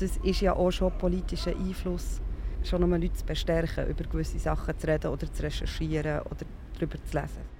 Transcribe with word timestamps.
das 0.00 0.16
ist 0.18 0.40
ja 0.40 0.54
auch 0.54 0.70
schon 0.70 0.92
politischer 0.98 1.54
Einfluss, 1.54 2.20
schon 2.62 2.82
um 2.82 2.90
Leute 2.90 3.12
zu 3.12 3.24
bestärken, 3.24 3.86
über 3.88 4.04
gewisse 4.04 4.38
Sachen 4.38 4.78
zu 4.78 4.86
reden 4.86 5.08
oder 5.08 5.30
zu 5.30 5.42
recherchieren 5.42 6.20
oder 6.20 6.46
darüber 6.74 6.96
zu 7.04 7.18
lesen. 7.18 7.59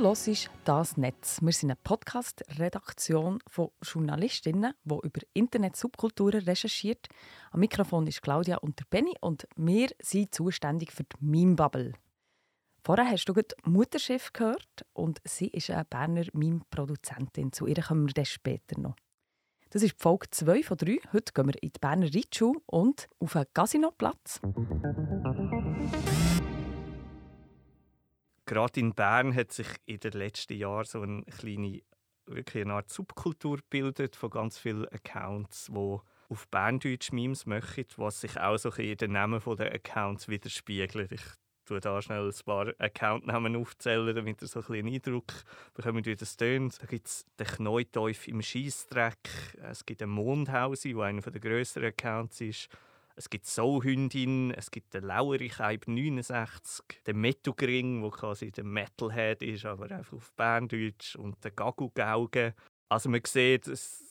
Du 0.00 0.06
hörst 0.06 0.48
«Das 0.64 0.96
Netz». 0.96 1.42
Wir 1.42 1.52
sind 1.52 1.72
eine 1.72 1.76
Podcast-Redaktion 1.84 3.38
von 3.46 3.68
Journalistinnen, 3.82 4.72
die 4.82 4.94
über 4.94 5.20
Internet-Subkulturen 5.34 6.42
recherchiert. 6.44 7.06
Am 7.50 7.60
Mikrofon 7.60 8.06
ist 8.06 8.22
Claudia 8.22 8.56
und 8.56 8.78
der 8.78 8.86
Benny 8.88 9.12
und 9.20 9.46
wir 9.56 9.88
sind 10.00 10.34
zuständig 10.34 10.90
für 10.92 11.02
die 11.02 11.16
Meme-Bubble. 11.20 11.92
Vorher 12.82 13.10
hast 13.10 13.26
du 13.26 13.34
gerade 13.34 13.54
Mutterschiff 13.64 14.32
gehört 14.32 14.86
und 14.94 15.20
sie 15.24 15.48
ist 15.48 15.68
eine 15.68 15.84
Berner 15.84 16.24
Meme-Produzentin. 16.32 17.52
Zu 17.52 17.66
ihr 17.66 17.82
kommen 17.82 18.06
wir 18.06 18.14
dann 18.14 18.24
später 18.24 18.80
noch. 18.80 18.96
Das 19.68 19.82
ist 19.82 20.00
Folge 20.00 20.28
2 20.30 20.62
von 20.62 20.78
3. 20.78 20.98
Heute 21.12 21.32
gehen 21.34 21.46
wir 21.46 21.62
in 21.62 21.72
die 21.72 21.78
Berner 21.78 22.06
Ritschule 22.06 22.58
und 22.64 23.06
auf 23.18 23.36
einen 23.36 23.52
Casinoplatz. 23.52 24.40
Gerade 28.50 28.80
in 28.80 28.94
Bern 28.94 29.32
hat 29.34 29.52
sich 29.52 29.68
in 29.86 30.00
den 30.00 30.12
letzten 30.12 30.54
Jahren 30.54 30.84
so 30.84 31.02
eine 31.02 31.22
kleine, 31.22 31.82
wirklich 32.26 32.64
eine 32.64 32.74
Art 32.74 32.90
Subkultur 32.90 33.58
gebildet 33.58 34.16
von 34.16 34.30
ganz 34.30 34.58
vielen 34.58 34.88
Accounts, 34.88 35.66
die 35.66 35.98
auf 36.28 36.48
Berndeutsch 36.50 37.12
Memes 37.12 37.46
machen, 37.46 37.84
was 37.96 38.20
sich 38.20 38.40
auch 38.40 38.58
so 38.58 38.70
in 38.70 38.96
den 38.96 39.12
Namen 39.12 39.40
der 39.56 39.72
Accounts 39.72 40.28
widerspiegelt. 40.28 41.12
Ich 41.12 41.22
tue 41.64 41.78
da 41.78 42.02
schnell 42.02 42.26
ein 42.28 42.44
paar 42.44 42.74
Accountnamen 42.78 43.54
aufzählen, 43.54 44.16
damit 44.16 44.42
ihr 44.42 44.48
so 44.48 44.60
ein 44.60 44.74
einen 44.74 44.94
Eindruck 44.94 45.32
bekommt, 45.72 46.06
wie 46.06 46.16
das 46.16 46.36
tönt. 46.36 46.82
Da 46.82 46.86
gibt 46.86 47.06
es 47.06 47.24
den 47.38 47.46
Kneuteuf 47.46 48.26
im 48.26 48.42
Schießdreck, 48.42 49.30
es 49.62 49.86
gibt 49.86 50.00
den 50.00 50.10
Mondhausi, 50.10 50.92
der 50.92 51.02
einer 51.04 51.22
der 51.22 51.40
grösseren 51.40 51.90
Accounts 51.90 52.40
ist. 52.40 52.68
Es 53.20 53.28
gibt 53.28 53.44
Soulhündin, 53.44 54.50
es 54.52 54.70
gibt 54.70 54.94
den 54.94 55.04
Lauerich 55.04 55.58
69, 55.58 57.02
den 57.06 57.20
Metugring, 57.20 58.00
der 58.00 58.10
quasi 58.12 58.50
der 58.50 58.64
Metalhead 58.64 59.42
ist, 59.42 59.66
aber 59.66 59.90
einfach 59.90 60.16
auf 60.16 60.32
Berndeutsch, 60.32 61.16
und 61.16 61.44
den 61.44 61.54
Gagugauge. 61.54 62.54
Also 62.88 63.10
man 63.10 63.20
sieht, 63.26 63.68
es 63.68 64.02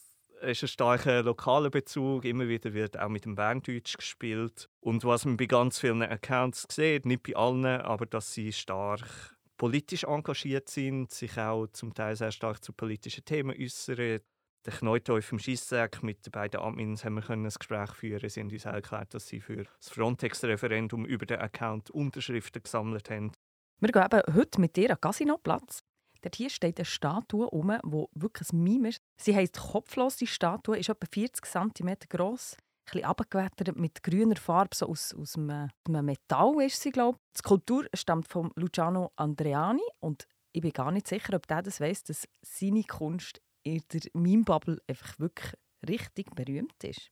ist 0.44 0.62
ein 0.62 0.68
starker 0.68 1.24
lokaler 1.24 1.72
Bezug. 1.72 2.24
Immer 2.24 2.48
wieder 2.48 2.76
wird 2.76 3.00
auch 3.00 3.10
mit 3.10 3.26
dem 3.26 3.34
Berndeutsch 3.34 3.98
gespielt. 3.98 4.70
Und 4.80 5.04
was 5.04 5.26
man 5.26 5.38
bei 5.38 5.48
ganz 5.48 5.80
vielen 5.80 6.04
Accounts 6.04 6.68
sieht, 6.70 7.08
nicht 7.08 7.24
bei 7.24 7.36
allen, 7.36 7.66
aber 7.66 8.06
dass 8.06 8.36
sie 8.36 8.54
stark 8.54 9.36
politisch 9.58 10.04
engagiert 10.04 10.70
sind, 10.70 11.10
sich 11.10 11.36
auch 11.40 11.66
zum 11.74 11.96
Teil 11.96 12.16
sehr 12.16 12.32
stark 12.32 12.64
zu 12.64 12.74
politischen 12.74 13.26
Themen 13.26 13.60
äußern 13.60 14.20
der 14.66 14.74
Kneuteuf 14.74 15.32
im 15.32 15.40
Scheisssack 15.40 16.04
mit 16.04 16.26
den 16.26 16.32
beiden 16.32 16.60
Admins 16.60 17.06
haben 17.06 17.16
wir 17.16 17.30
ein 17.30 17.44
Gespräch 17.44 17.92
führen. 17.92 18.30
Sie 18.30 18.40
haben 18.42 18.52
uns 18.52 18.66
erklärt, 18.66 19.14
dass 19.14 19.28
sie 19.28 19.40
für 19.40 19.64
das 19.64 19.90
Frontex-Referendum 19.90 21.06
über 21.06 21.26
den 21.26 21.40
Account 21.40 21.90
Unterschriften 21.92 22.62
gesammelt 22.62 23.10
haben. 23.10 23.32
Wir 23.80 23.92
gehen 23.92 24.04
eben 24.04 24.36
heute 24.36 24.60
mit 24.60 24.76
dir 24.76 24.92
an 24.92 25.00
Casinoplatz. 25.00 25.84
Dort 26.22 26.36
hier 26.36 26.50
steht 26.50 26.78
eine 26.78 26.86
Statue 26.86 27.50
um, 27.50 27.70
die 27.70 28.22
wirklich 28.22 28.52
ein 28.52 28.64
Meme 28.64 28.90
ist. 28.90 29.00
Sie 29.22 29.34
heisst 29.34 29.58
Kopflos. 29.58 30.18
Die 30.18 30.28
Statue 30.28 30.78
ist 30.78 30.90
etwa 30.90 31.08
40 31.10 31.46
cm 31.46 31.96
groß, 32.10 32.58
ein 32.94 33.04
abgewettert 33.06 33.78
mit 33.78 34.04
grüner 34.04 34.36
Farbe, 34.36 34.76
so 34.76 34.88
aus, 34.88 35.14
aus 35.14 35.38
einem, 35.38 35.70
einem 35.88 36.06
Metall 36.06 36.62
ist 36.62 36.82
sie, 36.82 36.92
glaube 36.92 37.18
ich. 37.18 37.34
Die 37.36 37.40
Skulptur 37.40 37.86
stammt 37.94 38.28
von 38.28 38.52
Luciano 38.56 39.12
Andreani 39.16 39.84
und 40.00 40.28
ich 40.52 40.62
bin 40.62 40.74
gar 40.74 40.92
nicht 40.92 41.08
sicher, 41.08 41.36
ob 41.36 41.48
der 41.48 41.62
das 41.62 41.80
weiss, 41.80 42.04
dass 42.04 42.28
seine 42.42 42.84
Kunst 42.84 43.42
in 43.64 43.84
der 43.92 44.02
Meme-Bubble 44.14 44.82
einfach 44.88 45.20
wirklich 45.20 45.54
richtig 45.88 46.34
berühmt 46.36 46.84
ist. 46.84 47.12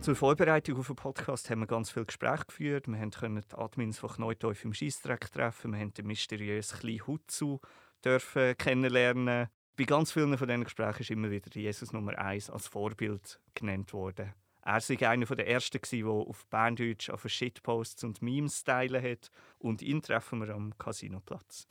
Zur 0.00 0.16
Vorbereitung 0.16 0.78
auf 0.78 0.88
den 0.88 0.96
Podcast 0.96 1.48
haben 1.50 1.60
wir 1.60 1.66
ganz 1.66 1.90
viele 1.90 2.06
Gespräche 2.06 2.44
geführt. 2.46 2.88
Wir 2.88 2.98
konnten 3.10 3.40
die 3.40 3.56
Admins 3.56 3.98
von 3.98 4.10
Kneuteuf 4.10 4.64
im 4.64 4.74
Scheissdreck 4.74 5.30
treffen. 5.30 5.72
Wir 5.72 5.80
haben 5.80 5.94
den 5.94 6.06
mysteriösen 6.06 6.78
kleinen 6.78 7.06
Hutzu 7.06 7.60
dürfen 8.04 8.56
kennenlernen. 8.56 9.48
Bei 9.76 9.84
ganz 9.84 10.12
vielen 10.12 10.36
von 10.36 10.48
diesen 10.48 10.64
Gesprächen 10.64 11.02
ist 11.02 11.10
immer 11.10 11.30
wieder 11.30 11.50
Jesus 11.52 11.92
Nummer 11.92 12.18
1 12.18 12.50
als 12.50 12.66
Vorbild 12.66 13.40
genannt 13.54 13.92
worden. 13.92 14.34
Er 14.64 14.74
war 14.74 15.08
einer 15.10 15.26
der 15.26 15.48
ersten, 15.48 15.80
der 15.90 16.06
auf 16.06 16.46
Berndeutsch 16.46 17.10
auf 17.10 17.28
Shitposts 17.28 18.04
und 18.04 18.22
Memes 18.22 18.62
teilen 18.62 19.02
hat. 19.02 19.28
Und 19.58 19.82
ihn 19.82 20.00
treffen 20.00 20.40
wir 20.40 20.54
am 20.54 20.72
Casinoplatz. 20.78 21.66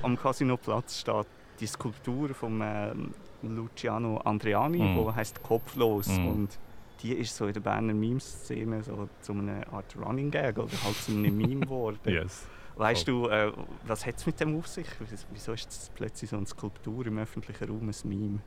Am 0.00 0.16
Casinoplatz 0.16 1.00
steht 1.00 1.26
die 1.60 1.66
Skulptur 1.66 2.32
von 2.34 2.62
ähm, 2.62 3.14
Luciano 3.42 4.18
Andreani, 4.18 4.78
mhm. 4.78 4.96
wo 4.96 5.14
heißt 5.14 5.42
Kopflos 5.42 6.08
mhm. 6.08 6.28
und 6.28 6.58
die 7.02 7.12
ist 7.12 7.36
so 7.36 7.46
in 7.46 7.52
der 7.52 7.60
Berner 7.60 7.94
Meme-Szene 7.94 8.82
so 8.82 9.08
zu 9.20 9.32
einer 9.32 9.72
Art 9.72 9.94
Running 9.96 10.30
Gag 10.30 10.58
oder 10.58 10.72
halt 10.84 10.96
zu 10.96 11.12
einem 11.12 11.36
Meme 11.36 11.60
geworden. 11.60 11.98
yes. 12.04 12.46
Weißt 12.76 13.08
du, 13.08 13.28
äh, 13.28 13.52
was 13.88 14.06
hat 14.06 14.18
es 14.18 14.26
mit 14.26 14.38
dem 14.38 14.56
auf 14.56 14.68
sich? 14.68 14.86
Wieso 15.32 15.52
ist 15.52 15.66
das 15.66 15.90
plötzlich 15.92 16.30
so 16.30 16.36
eine 16.36 16.46
Skulptur 16.46 17.06
im 17.06 17.18
öffentlichen 17.18 17.68
Raum 17.68 17.88
ein 17.88 18.08
Meme? 18.08 18.38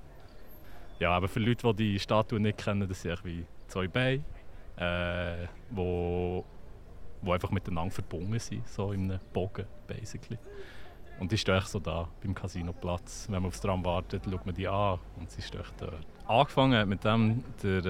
Ja, 1.00 1.12
aber 1.12 1.28
für 1.28 1.40
Leute, 1.40 1.74
die 1.74 1.94
die 1.94 2.00
Statue 2.00 2.40
nicht 2.40 2.58
kennen, 2.58 2.88
das 2.88 3.02
sind 3.02 3.26
wie 3.26 3.46
zwei 3.68 3.88
Beine, 3.90 4.24
äh, 4.78 5.48
wo, 5.70 6.46
wo 7.22 7.34
einfach 7.34 7.52
miteinander 7.52 7.92
verbunden 7.92 8.40
sind, 8.40 8.66
so 8.70 8.94
in 8.94 9.12
einem 9.12 9.20
Bogen, 9.34 9.66
basically. 9.86 10.38
Und 11.22 11.32
die 11.32 11.38
steht 11.38 11.68
so 11.68 11.80
da 11.80 12.08
beim 12.24 12.34
Casinoplatz. 12.34 13.28
Wenn 13.30 13.44
man 13.44 13.50
aufs 13.50 13.62
Tram 13.62 13.86
wartet, 13.86 14.24
schaut 14.26 14.44
man 14.44 14.56
die 14.56 14.68
an 14.68 14.98
und 15.20 15.30
sie 15.30 15.44
steht 15.44 15.72
dort. 15.78 16.08
Angefangen 16.28 16.80
hat 16.80 16.88
mit 16.88 17.04
dem 17.04 17.44
der 17.62 17.86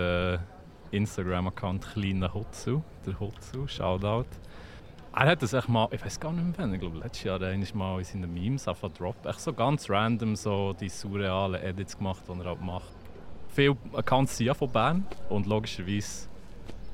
äh, 0.91 0.97
Instagram-Account 0.97 1.93
Kleiner 1.93 2.33
Hotsu, 2.33 2.81
der 3.05 3.17
Hotsu, 3.17 3.67
Shoutout. 3.67 4.25
Er 5.15 5.27
hat 5.27 5.41
das 5.41 5.53
echt 5.53 5.69
mal, 5.69 5.87
ich 5.91 6.03
weiß 6.03 6.19
gar 6.19 6.33
nicht 6.33 6.43
mehr 6.43 6.53
wann, 6.57 6.73
ich 6.73 6.81
glaube 6.81 6.97
letztes 6.97 7.23
Jahr 7.23 7.41
einmal 7.41 7.67
mal 7.73 7.99
in 7.99 8.03
seinen 8.03 8.33
Memes 8.33 8.67
auf 8.67 8.81
Drop, 8.97 9.25
echt 9.25 9.39
so 9.39 9.53
ganz 9.53 9.89
random 9.89 10.35
so 10.35 10.73
die 10.73 10.89
surrealen 10.89 11.61
Edits 11.61 11.97
gemacht, 11.97 12.23
die 12.27 12.37
er 12.37 12.45
halt 12.45 12.61
macht. 12.61 12.93
Viele 13.47 13.77
Accounts 13.93 14.35
sind 14.35 14.47
ja 14.47 14.53
von 14.53 14.69
Bern 14.69 15.07
und 15.29 15.47
logischerweise 15.47 16.27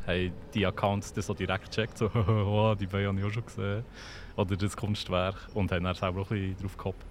haben 0.08 0.32
die 0.54 0.66
Accounts 0.66 1.14
das 1.14 1.28
so 1.28 1.34
direkt 1.34 1.66
gecheckt, 1.66 1.98
so 1.98 2.10
oh, 2.16 2.76
die 2.80 2.88
Beine 2.88 3.08
habe 3.08 3.20
ich 3.20 3.26
auch 3.26 3.32
schon 3.32 3.46
gesehen 3.46 3.84
oder 4.36 4.56
das 4.56 4.78
Kunstwerk 4.78 5.36
und 5.54 5.72
haben 5.72 5.84
dann 5.84 5.96
selber 5.96 6.22
auch 6.22 6.32
ein 6.32 6.40
bisschen 6.40 6.58
drauf 6.58 6.78
gehabt. 6.78 7.06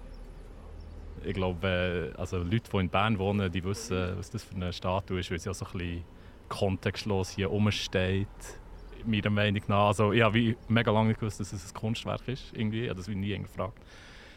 Ich 1.23 1.33
glaube, 1.33 2.13
also 2.17 2.37
Leute, 2.37 2.69
die 2.71 2.77
in 2.77 2.89
Bern 2.89 3.19
wohnen, 3.19 3.51
die 3.51 3.63
wissen, 3.63 4.17
was 4.17 4.29
das 4.29 4.43
für 4.43 4.55
eine 4.55 4.71
Statue 4.71 5.19
ist, 5.19 5.29
weil 5.29 5.39
sie 5.39 5.49
auch 5.49 5.55
so 5.55 5.65
ein 5.65 5.71
bisschen 5.73 6.03
kontextlos 6.47 7.31
hier 7.31 7.47
rumsteht. 7.47 8.27
Meiner 9.05 9.29
Meinung 9.29 9.63
nach. 9.67 9.87
Also, 9.87 10.11
ich 10.11 10.21
habe 10.21 10.55
mega 10.67 10.91
lange 10.91 11.09
nicht 11.09 11.19
gewusst, 11.19 11.39
dass 11.39 11.53
es 11.53 11.69
ein 11.69 11.73
Kunstwerk 11.73 12.27
ist. 12.27 12.51
Irgendwie. 12.53 12.83
Ich 12.83 12.89
habe 12.89 12.97
das 12.97 13.07
nie 13.07 13.37
gefragt. 13.37 13.79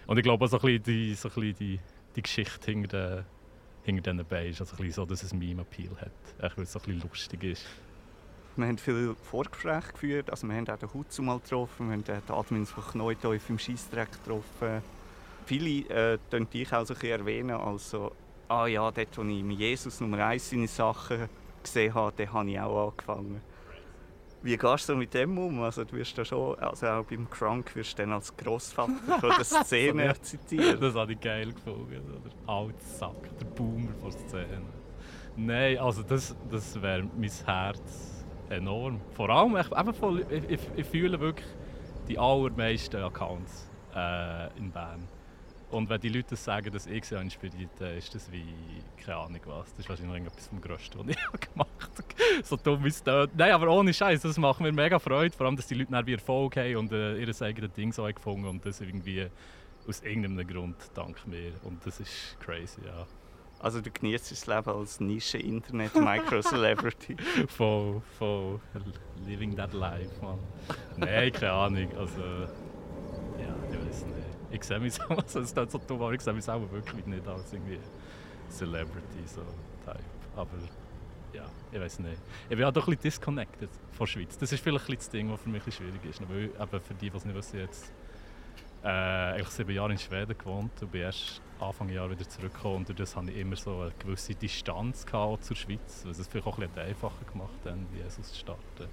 Und 0.07 0.17
ich 0.17 0.23
glaube, 0.23 0.47
so 0.49 0.59
ein 0.59 0.63
bisschen 0.63 0.83
die, 0.83 1.15
so 1.15 1.29
ein 1.29 1.35
bisschen 1.35 1.57
die, 1.59 1.81
die 2.17 2.23
Geschichte 2.23 2.71
hinter, 2.71 3.25
hinter 3.85 4.13
diesen 4.13 4.27
Beinen 4.27 4.51
ist 4.51 4.61
also 4.61 4.73
ein 4.75 4.77
bisschen 4.79 4.93
so, 4.93 5.07
dass 5.07 5.23
es 5.23 5.33
Meme-Appeal 5.33 5.97
hat. 6.01 6.57
Weil 6.57 6.65
es 6.65 6.73
so 6.73 6.79
ein 6.79 6.87
bisschen 6.87 7.03
lustig 7.03 7.45
ist. 7.45 7.67
Wir 8.61 8.67
haben 8.69 8.77
viele 8.77 9.15
Vorgespräche 9.15 9.93
geführt. 9.93 10.31
Also 10.31 10.47
wir 10.47 10.55
haben 10.55 10.69
auch 10.69 10.77
den 10.77 10.93
Hutzu 10.93 11.23
mal 11.23 11.39
getroffen, 11.39 11.89
wir 11.89 11.95
haben 11.95 12.05
die 12.05 12.33
Admins 12.33 12.71
von 12.71 12.85
Kneuteuf 12.85 13.49
im 13.49 13.59
Scheissdreck 13.59 14.13
getroffen. 14.13 14.83
Viele 15.47 16.19
äh, 16.35 16.45
dich 16.45 16.71
auch 16.73 16.85
so 16.85 16.93
erwähnen, 16.95 17.57
also 17.57 18.13
ah 18.49 18.67
ja, 18.67 18.91
dort, 18.91 19.17
wo 19.17 19.23
ich 19.23 19.43
mit 19.43 19.59
Jesus 19.59 19.99
Nummer 20.01 20.27
1 20.27 20.51
seine 20.51 20.69
Sachen 20.69 21.29
gesehen 21.63 21.95
habe, 21.95 22.13
da 22.17 22.33
habe 22.33 22.51
ich 22.51 22.61
auch 22.61 22.89
angefangen. 22.89 23.41
Wie 24.43 24.57
gehst 24.57 24.89
du 24.89 24.95
mit 24.95 25.15
dem 25.15 25.39
um? 25.39 25.63
Also 25.63 25.85
du 25.85 25.97
wirst 25.97 26.19
da 26.19 26.25
schon, 26.25 26.59
also 26.59 26.87
auch 26.87 27.05
beim 27.05 27.29
Crunk 27.31 27.75
wirst 27.75 27.99
du 27.99 28.03
dann 28.03 28.13
als 28.13 28.37
Grossvater 28.37 28.93
von 29.21 29.31
der 29.31 29.45
Szene 29.65 30.15
zitiert. 30.21 30.83
Das 30.83 30.95
habe 30.95 31.15
ich 31.15 31.21
geil 31.21 31.53
gefunden. 31.53 31.89
Der 31.91 32.55
alte 32.55 32.85
Sack, 32.85 33.39
der 33.39 33.47
Boomer 33.47 33.93
von 34.01 34.11
der 34.11 34.29
Szene. 34.29 34.63
Nein, 35.37 35.79
also 35.79 36.03
das, 36.03 36.37
das 36.51 36.81
wäre 36.81 37.09
mein 37.17 37.31
Herz 37.47 38.20
enorm. 38.51 39.01
Vor 39.15 39.31
allem, 39.31 39.57
ich, 39.57 39.67
ich, 40.31 40.51
ich, 40.51 40.61
ich, 40.77 40.87
fühle 40.87 41.19
wirklich 41.21 41.47
die 42.09 42.19
allermeisten 42.19 43.03
Accounts 43.03 43.69
äh, 43.95 44.59
in 44.59 44.71
Bern. 44.71 45.09
Und 45.71 45.89
wenn 45.89 46.01
die 46.01 46.09
Leute 46.09 46.35
sagen, 46.35 46.73
dass 46.73 46.87
ich 46.87 47.05
sie 47.05 47.15
inspiriert 47.15 47.71
habe, 47.81 47.93
ist 47.93 48.13
das 48.13 48.31
wie, 48.33 48.45
keine 49.05 49.19
Ahnung 49.19 49.41
was. 49.45 49.71
Das 49.71 49.81
ist 49.81 49.89
wahrscheinlich 49.89 50.25
etwas 50.25 50.49
vom 50.49 50.61
Größten, 50.61 51.01
was 51.01 51.17
ich 51.17 51.41
gemacht 51.49 51.71
habe. 51.81 52.45
so 52.45 52.57
dumm 52.57 52.85
ist 52.87 53.07
das. 53.07 53.29
Nein, 53.37 53.53
aber 53.53 53.69
ohne 53.69 53.95
Scheiß, 53.95 54.23
das 54.23 54.37
macht 54.37 54.61
mir 54.61 54.73
mega 54.73 54.99
Freude. 54.99 55.35
Vor 55.37 55.47
allem, 55.47 55.57
dass 55.57 55.69
die 55.69 55.75
Leute 55.75 55.93
dann 55.93 56.07
Erfolg 56.09 56.57
haben 56.57 56.77
und 56.77 56.93
äh, 56.93 57.19
ihr 57.23 57.43
eigenes 57.43 57.73
Ding 57.73 57.93
so 57.93 58.03
gefunden 58.05 58.49
und 58.49 58.67
das 58.67 58.81
irgendwie 58.81 59.29
aus 59.87 60.03
irgendeinem 60.03 60.47
Grund 60.47 60.77
dank 60.95 61.25
mir. 61.29 61.53
Und 61.63 61.87
das 61.87 62.01
ist 62.01 62.37
crazy, 62.41 62.81
ja. 62.85 63.07
Also 63.63 63.83
du 63.83 63.91
genießt 63.91 64.33
das 64.33 64.47
Leben 64.47 64.71
als 64.71 65.01
Nische-Internet-Micro-Celebrity. 65.01 67.15
voll, 67.49 68.01
voll. 68.19 68.59
Living 69.27 69.55
that 69.55 69.75
life, 69.75 70.09
man. 70.23 70.39
Nein, 70.97 71.31
keine 71.31 71.53
Ahnung. 71.53 71.95
Also, 71.97 72.21
ja, 72.21 73.55
ich 73.71 73.87
weiß 73.87 74.07
nicht. 74.07 74.17
Ich 74.51 74.65
sehe 74.65 74.81
mich 74.81 74.95
so, 74.99 75.03
also, 75.05 75.41
es 75.41 75.53
ist 75.53 75.73
so 75.73 75.79
dumm, 75.79 76.01
aber 76.01 76.15
ich 76.15 76.23
sehe 76.23 76.33
mich 76.33 76.45
selber 76.45 76.73
wirklich 76.73 77.05
nicht 77.05 77.29
als 77.29 77.53
irgendwie 77.53 77.79
Celebrity, 78.49 79.27
so 79.27 79.43
Type. 79.85 80.01
Aber 80.35 80.57
ja, 81.35 81.45
ich 81.71 81.81
weiß 81.81 81.99
nicht. 81.99 82.17
Ich 82.49 82.57
bin 82.57 82.65
auch 82.65 82.73
doch 82.73 82.89
ein 82.89 82.97
bisschen 82.97 83.03
disconnected 83.03 83.69
von 83.93 84.07
der 84.07 84.07
Schweiz. 84.07 84.39
Das 84.39 84.53
ist 84.53 84.65
vielleicht 84.65 84.89
ein 84.89 84.97
das 84.97 85.11
Ding, 85.11 85.31
was 85.31 85.39
für 85.41 85.51
mich 85.51 85.67
ein 85.67 85.73
schwierig 85.73 86.03
ist. 86.09 86.23
Eben 86.23 86.81
für 86.81 86.95
die, 86.95 87.11
die 87.11 87.17
es 87.17 87.27
nicht 87.27 87.37
wissen, 87.37 87.61
jetzt 87.61 87.93
äh, 88.83 88.89
eigentlich 88.89 89.49
sieben 89.49 89.75
Jahre 89.75 89.93
in 89.93 89.99
Schweden 89.99 90.37
gewohnt 90.37 90.73
und 90.81 90.93
bin 90.93 91.03
erst 91.03 91.43
Anfang 91.61 91.89
Jahr 91.91 92.11
wieder 92.11 92.29
zurückgekommen. 92.29 92.77
Und 92.77 92.89
durch 92.89 92.99
das 92.99 93.17
hatte 93.17 93.31
ich 93.31 93.39
immer 93.39 93.57
so 93.57 93.81
eine 93.81 93.93
gewisse 93.99 94.35
Distanz 94.35 95.05
zur 95.05 95.57
Schweiz, 95.57 96.05
was 96.07 96.19
es 96.19 96.27
vielleicht 96.27 96.47
auch 96.47 96.59
ein 96.59 96.69
bisschen 96.69 96.89
einfacher 96.89 97.25
gemacht 97.31 97.51
hat, 97.65 97.77
Jesus 97.95 98.33
zu 98.33 98.39
starten. 98.39 98.89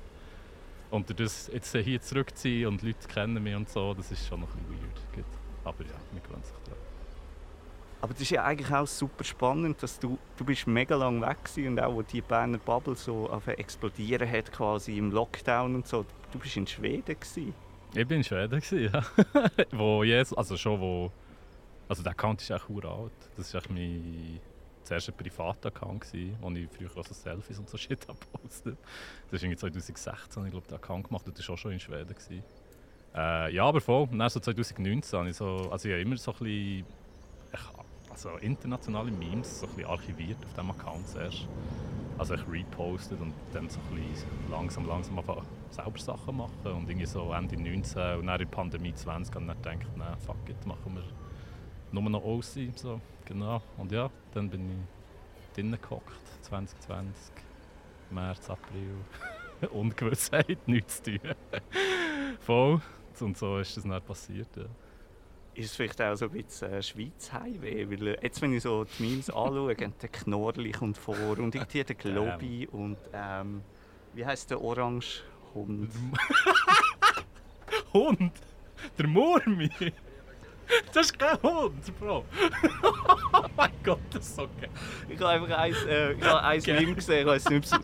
Und 0.89 1.09
durch 1.09 1.17
das 1.17 1.49
jetzt 1.53 1.75
hier 1.75 2.01
zurückziehen 2.01 2.67
und 2.67 2.81
Leute 2.81 3.07
kennen 3.07 3.41
mich 3.41 3.55
und 3.55 3.69
so, 3.69 3.93
das 3.93 4.11
ist 4.11 4.27
schon 4.27 4.41
noch 4.41 4.49
ein 4.55 4.63
bisschen 4.63 4.81
weird. 5.15 5.25
Aber 5.63 5.83
ja, 5.83 5.91
wir 6.11 6.21
gewöhnen 6.21 6.43
sich 6.43 6.55
daran. 6.63 6.79
Aber 7.99 8.13
das 8.13 8.21
ist 8.21 8.29
ja 8.29 8.43
eigentlich 8.43 8.71
auch 8.71 8.85
super 8.85 9.23
spannend, 9.23 9.81
dass 9.81 9.99
du, 9.99 10.19
du 10.37 10.45
bist 10.45 10.67
mega 10.67 10.95
lang 10.95 11.19
weg 11.19 11.37
warst 11.43 11.57
und 11.57 11.79
auch, 11.79 11.95
wo 11.95 12.01
die 12.03 12.21
Berner 12.21 12.59
Bubble 12.59 12.95
so 12.95 13.29
explodieren 13.47 14.29
hat, 14.29 14.51
quasi 14.51 14.97
im 14.97 15.11
Lockdown 15.11 15.75
und 15.75 15.87
so. 15.87 16.05
Du 16.31 16.39
bist 16.39 16.55
in 16.57 16.67
Schweden 16.67 17.19
gewesen. 17.19 17.53
Ich 17.93 18.07
bin 18.07 18.17
in 18.17 18.23
Schweden, 18.23 18.61
ja. 18.71 19.03
wo 19.71 20.03
Jesus, 20.03 20.37
also 20.37 20.57
schon 20.57 20.79
wo... 20.79 21.11
Also 21.89 22.03
der 22.03 22.11
Account 22.11 22.41
ist 22.41 22.49
echt 22.49 22.69
alt. 22.69 23.11
Das 23.37 23.53
war 23.53 23.61
mein 23.69 24.39
zuerst 24.83 25.09
ein 25.09 25.15
privater 25.15 25.67
Account, 25.67 26.05
wo 26.41 26.49
ich 26.51 26.69
früher 26.69 26.89
also 26.95 27.13
Selfies 27.13 27.59
und 27.59 27.69
so 27.69 27.77
Shit 27.77 28.07
postet. 28.31 28.77
Das 29.29 29.43
war 29.43 29.57
2016, 29.57 30.45
ich 30.45 30.51
glaube, 30.51 30.67
den 30.67 30.75
Account 30.75 31.07
gemacht 31.07 31.27
und 31.27 31.37
das 31.37 31.47
war 31.47 31.53
auch 31.53 31.57
schon 31.57 31.73
in 31.73 31.79
Schweden. 31.79 32.15
Äh, 33.15 33.53
ja, 33.53 33.63
aber 33.65 33.81
voll. 33.81 34.07
Dann 34.11 34.29
so 34.29 34.39
2019 34.39 35.19
habe 35.19 35.29
ich 35.29 35.35
so... 35.35 35.69
Also 35.71 35.87
ich 35.87 35.93
habe 35.93 36.01
immer 36.01 36.17
so 36.17 36.31
ein 36.31 36.37
bisschen... 36.39 36.85
Also 38.09 38.29
internationale 38.37 39.11
Memes 39.11 39.59
so 39.59 39.67
ein 39.67 39.73
bisschen 39.73 39.89
archiviert 39.89 40.37
auf 40.43 40.49
diesem 40.53 40.71
Account 40.71 41.07
zuerst. 41.07 41.47
Also 42.17 42.33
ich 42.33 42.47
repostet 42.47 43.21
und 43.21 43.33
dann 43.53 43.69
so 43.69 43.79
langsam, 44.49 44.87
langsam 44.87 45.19
einfach 45.19 45.43
selber 45.69 45.99
Sachen 45.99 46.37
machen. 46.37 46.65
Und 46.65 46.89
irgendwie 46.89 47.05
so 47.05 47.31
Ende 47.31 47.55
19 47.55 48.19
und 48.19 48.27
dann 48.27 48.41
in 48.41 48.47
Pandemie 48.49 48.93
20 48.93 49.35
und 49.35 49.47
dann 49.47 49.61
gedacht, 49.61 49.97
nein, 49.97 50.17
fuck 50.25 50.37
it, 50.49 50.65
machen 50.65 50.95
wir 50.95 51.03
nur 51.91 52.09
noch 52.09 52.23
OC. 52.23 52.75
So, 52.75 52.99
genau. 53.25 53.61
Und 53.77 53.91
ja, 53.91 54.09
dann 54.33 54.49
bin 54.49 54.61
ich 54.61 55.55
drinnen 55.55 55.79
gehockt, 55.79 56.11
2020, 56.41 57.33
März, 58.09 58.49
April. 58.49 58.95
Ungewissheit, 59.71 60.67
nichts 60.67 61.01
zu 61.01 61.17
tun. 61.17 61.31
Voll. 62.39 62.81
Und 63.19 63.37
so 63.37 63.57
ist 63.57 63.75
das 63.77 63.83
dann 63.83 64.01
passiert. 64.01 64.49
Ja 64.55 64.65
ist 65.57 65.71
es 65.71 65.75
vielleicht 65.75 66.01
auch 66.01 66.15
so 66.15 66.25
ein 66.25 66.31
bisschen 66.31 66.71
äh, 66.71 66.83
Schweiz 66.83 67.31
Highway, 67.33 67.89
weil 67.89 68.07
äh, 68.07 68.17
jetzt 68.21 68.41
wenn 68.41 68.53
ich 68.53 68.63
so 68.63 68.83
die 68.83 69.03
Memes 69.03 69.29
anschaue, 69.29 69.75
der 69.75 70.09
Knorrli 70.09 70.71
kommt 70.71 70.97
vor 70.97 71.37
und 71.37 71.55
irgendwie 71.55 71.83
der 71.83 71.95
Globi 71.95 72.63
ähm. 72.63 72.79
und 72.79 72.97
ähm, 73.13 73.61
wie 74.13 74.25
heißt 74.25 74.51
der 74.51 74.61
Orange 74.61 75.23
Hund? 75.53 75.89
Hund? 77.93 78.33
Der 78.97 79.07
Murmi? 79.07 79.69
Das 80.93 81.07
ist 81.07 81.17
kein 81.17 81.41
Hund, 81.41 81.99
Bro. 81.99 82.25
oh 83.33 83.45
mein 83.55 83.71
Gott, 83.83 83.99
das 84.11 84.27
ist 84.27 84.35
so 84.35 84.47
geil. 84.59 84.69
Ich 85.09 85.19
habe 85.19 85.29
einfach 85.29 85.57
eins, 85.57 85.83
äh, 85.85 86.13
ich 86.13 86.23
habe 86.23 86.43
eins 86.43 86.67
Meme 86.67 86.93
gesehen, 86.93 87.27
ich 87.27 87.49
nicht, 87.49 87.79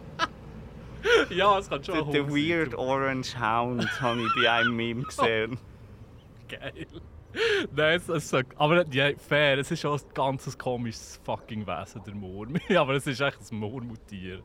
Ja, 1.30 1.58
es 1.58 1.70
kann 1.70 1.84
schon 1.84 2.12
Der, 2.12 2.24
der 2.24 2.30
Weird 2.30 2.76
Orange 2.76 3.40
Hound 3.40 4.02
habe 4.02 4.22
ich 4.22 4.36
bei 4.36 4.52
einem 4.52 4.76
Meme 4.76 5.04
gesehen. 5.04 5.58
Geil. 6.50 6.88
Nein, 7.76 7.96
es, 7.98 8.10
es, 8.10 8.34
aber 8.56 8.86
ja, 8.92 9.12
fair, 9.18 9.58
es 9.58 9.72
ist 9.72 9.86
auch 9.86 10.00
ein 10.00 10.14
ganz 10.14 10.58
komisches 10.58 11.20
fucking 11.24 11.66
Wesen, 11.66 12.04
der 12.04 12.14
Murm. 12.14 12.56
aber 12.78 12.94
es 12.94 13.08
ist 13.08 13.22
echt 13.22 13.52
ein 13.52 13.58
Murmeltier. 13.58 14.42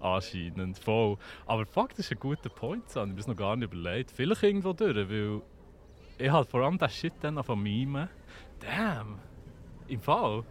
Anscheinend, 0.00 0.78
voll. 0.78 1.16
Aber 1.46 1.66
fuck, 1.66 1.90
das 1.90 2.00
ist 2.00 2.12
ein 2.12 2.20
guter 2.20 2.48
Point, 2.48 2.84
ich 2.88 2.96
habe 2.96 3.12
das 3.14 3.26
noch 3.26 3.36
gar 3.36 3.56
nicht 3.56 3.72
überlegt. 3.72 4.12
Vielleicht 4.12 4.42
irgendwo 4.42 4.72
durch, 4.72 5.08
weil 5.08 5.42
ich 6.18 6.30
halt 6.30 6.48
vor 6.48 6.62
allem 6.62 6.78
das 6.78 6.94
Shit 6.94 7.14
dann 7.20 7.42
von 7.42 7.60
Mime. 7.60 8.08
Damn! 8.60 9.18
Im 9.88 10.00
Fall. 10.00 10.44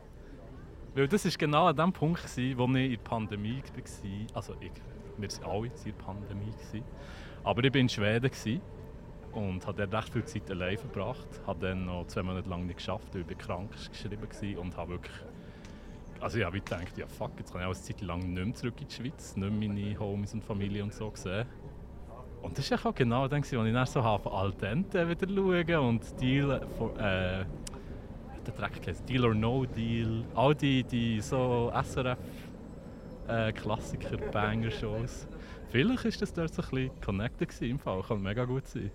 Weil 0.95 1.07
das 1.07 1.25
war 1.25 1.31
genau 1.38 1.68
an 1.68 1.75
dem 1.75 1.94
Punkt, 1.94 2.24
wo 2.24 2.42
ich 2.42 2.48
in 2.48 2.74
der 2.74 2.98
Pandemie 2.98 3.62
war. 3.62 4.36
Also 4.36 4.56
ich, 4.60 4.72
wir 5.18 5.30
waren 5.30 5.51
alle 5.51 5.68
in 5.68 5.84
der 5.86 5.92
Pandemie. 6.04 6.84
Aber 7.44 7.63
ich 7.63 7.74
war 7.74 7.80
in 7.80 7.89
Schweden. 7.89 8.62
Und 9.33 9.65
habe 9.68 9.85
dann 9.85 10.00
recht 10.00 10.13
viel 10.13 10.25
Zeit 10.25 10.50
allein 10.50 10.77
verbracht. 10.77 11.27
Habe 11.45 11.68
dann 11.68 11.85
noch 11.85 12.07
zwei 12.07 12.24
Monate 12.24 12.50
lang 12.50 12.65
nicht 12.65 12.77
geschafft, 12.77 13.13
weil 13.13 13.25
ich 13.29 13.38
krank 13.38 13.69
geschrieben 13.91 14.21
war 14.21 14.62
und 14.62 14.77
habe 14.77 14.91
wirklich 14.94 15.15
also 16.19 16.39
ich 16.39 16.45
gedacht, 16.45 16.97
ja 16.97 17.06
fuck, 17.07 17.31
jetzt 17.38 17.51
kann 17.51 17.62
ich 17.62 17.68
auch 17.68 17.74
eine 17.74 17.81
Zeit 17.81 18.01
lang 18.01 18.19
nicht 18.33 18.45
mehr 18.45 18.56
zurück 18.56 18.74
in 18.81 18.88
die 18.88 18.94
Schweiz, 18.94 19.35
nicht 19.35 19.51
mehr 19.51 19.69
meine 19.69 20.00
Homies 20.00 20.33
und 20.33 20.44
Familie 20.44 20.83
und 20.83 20.94
so 20.94 21.12
sehen. 21.13 21.45
Und 22.41 22.57
das 22.57 22.71
war 22.71 22.85
auch 22.85 22.95
genau 22.95 23.27
dann, 23.27 23.41
als 23.41 23.51
ich 23.51 23.57
dann 23.57 23.85
so 23.85 24.03
habe, 24.03 24.31
Al 24.31 24.53
Dente 24.53 25.07
wieder 25.07 25.27
schauen 25.27 25.89
und 25.89 26.21
Deal, 26.21 26.65
for, 26.77 26.97
äh, 26.97 27.45
der 28.45 28.53
Dreck 28.56 28.88
heißt 28.88 29.07
Deal 29.07 29.25
or 29.25 29.33
No 29.33 29.65
Deal, 29.65 30.24
all 30.35 30.56
die, 30.56 30.83
die 30.83 31.19
so 31.19 31.71
SRF 31.74 32.18
äh. 33.27 33.53
Vielleicht 35.69 36.06
war 36.06 36.12
das 36.12 36.33
dort 36.33 36.53
so 36.53 36.62
ein 36.62 36.69
bisschen 36.69 37.01
connected 37.01 37.62
im 37.62 37.79
Fall, 37.79 38.01
kann 38.01 38.21
mega 38.21 38.45
gut 38.45 38.65
sein. 38.68 38.89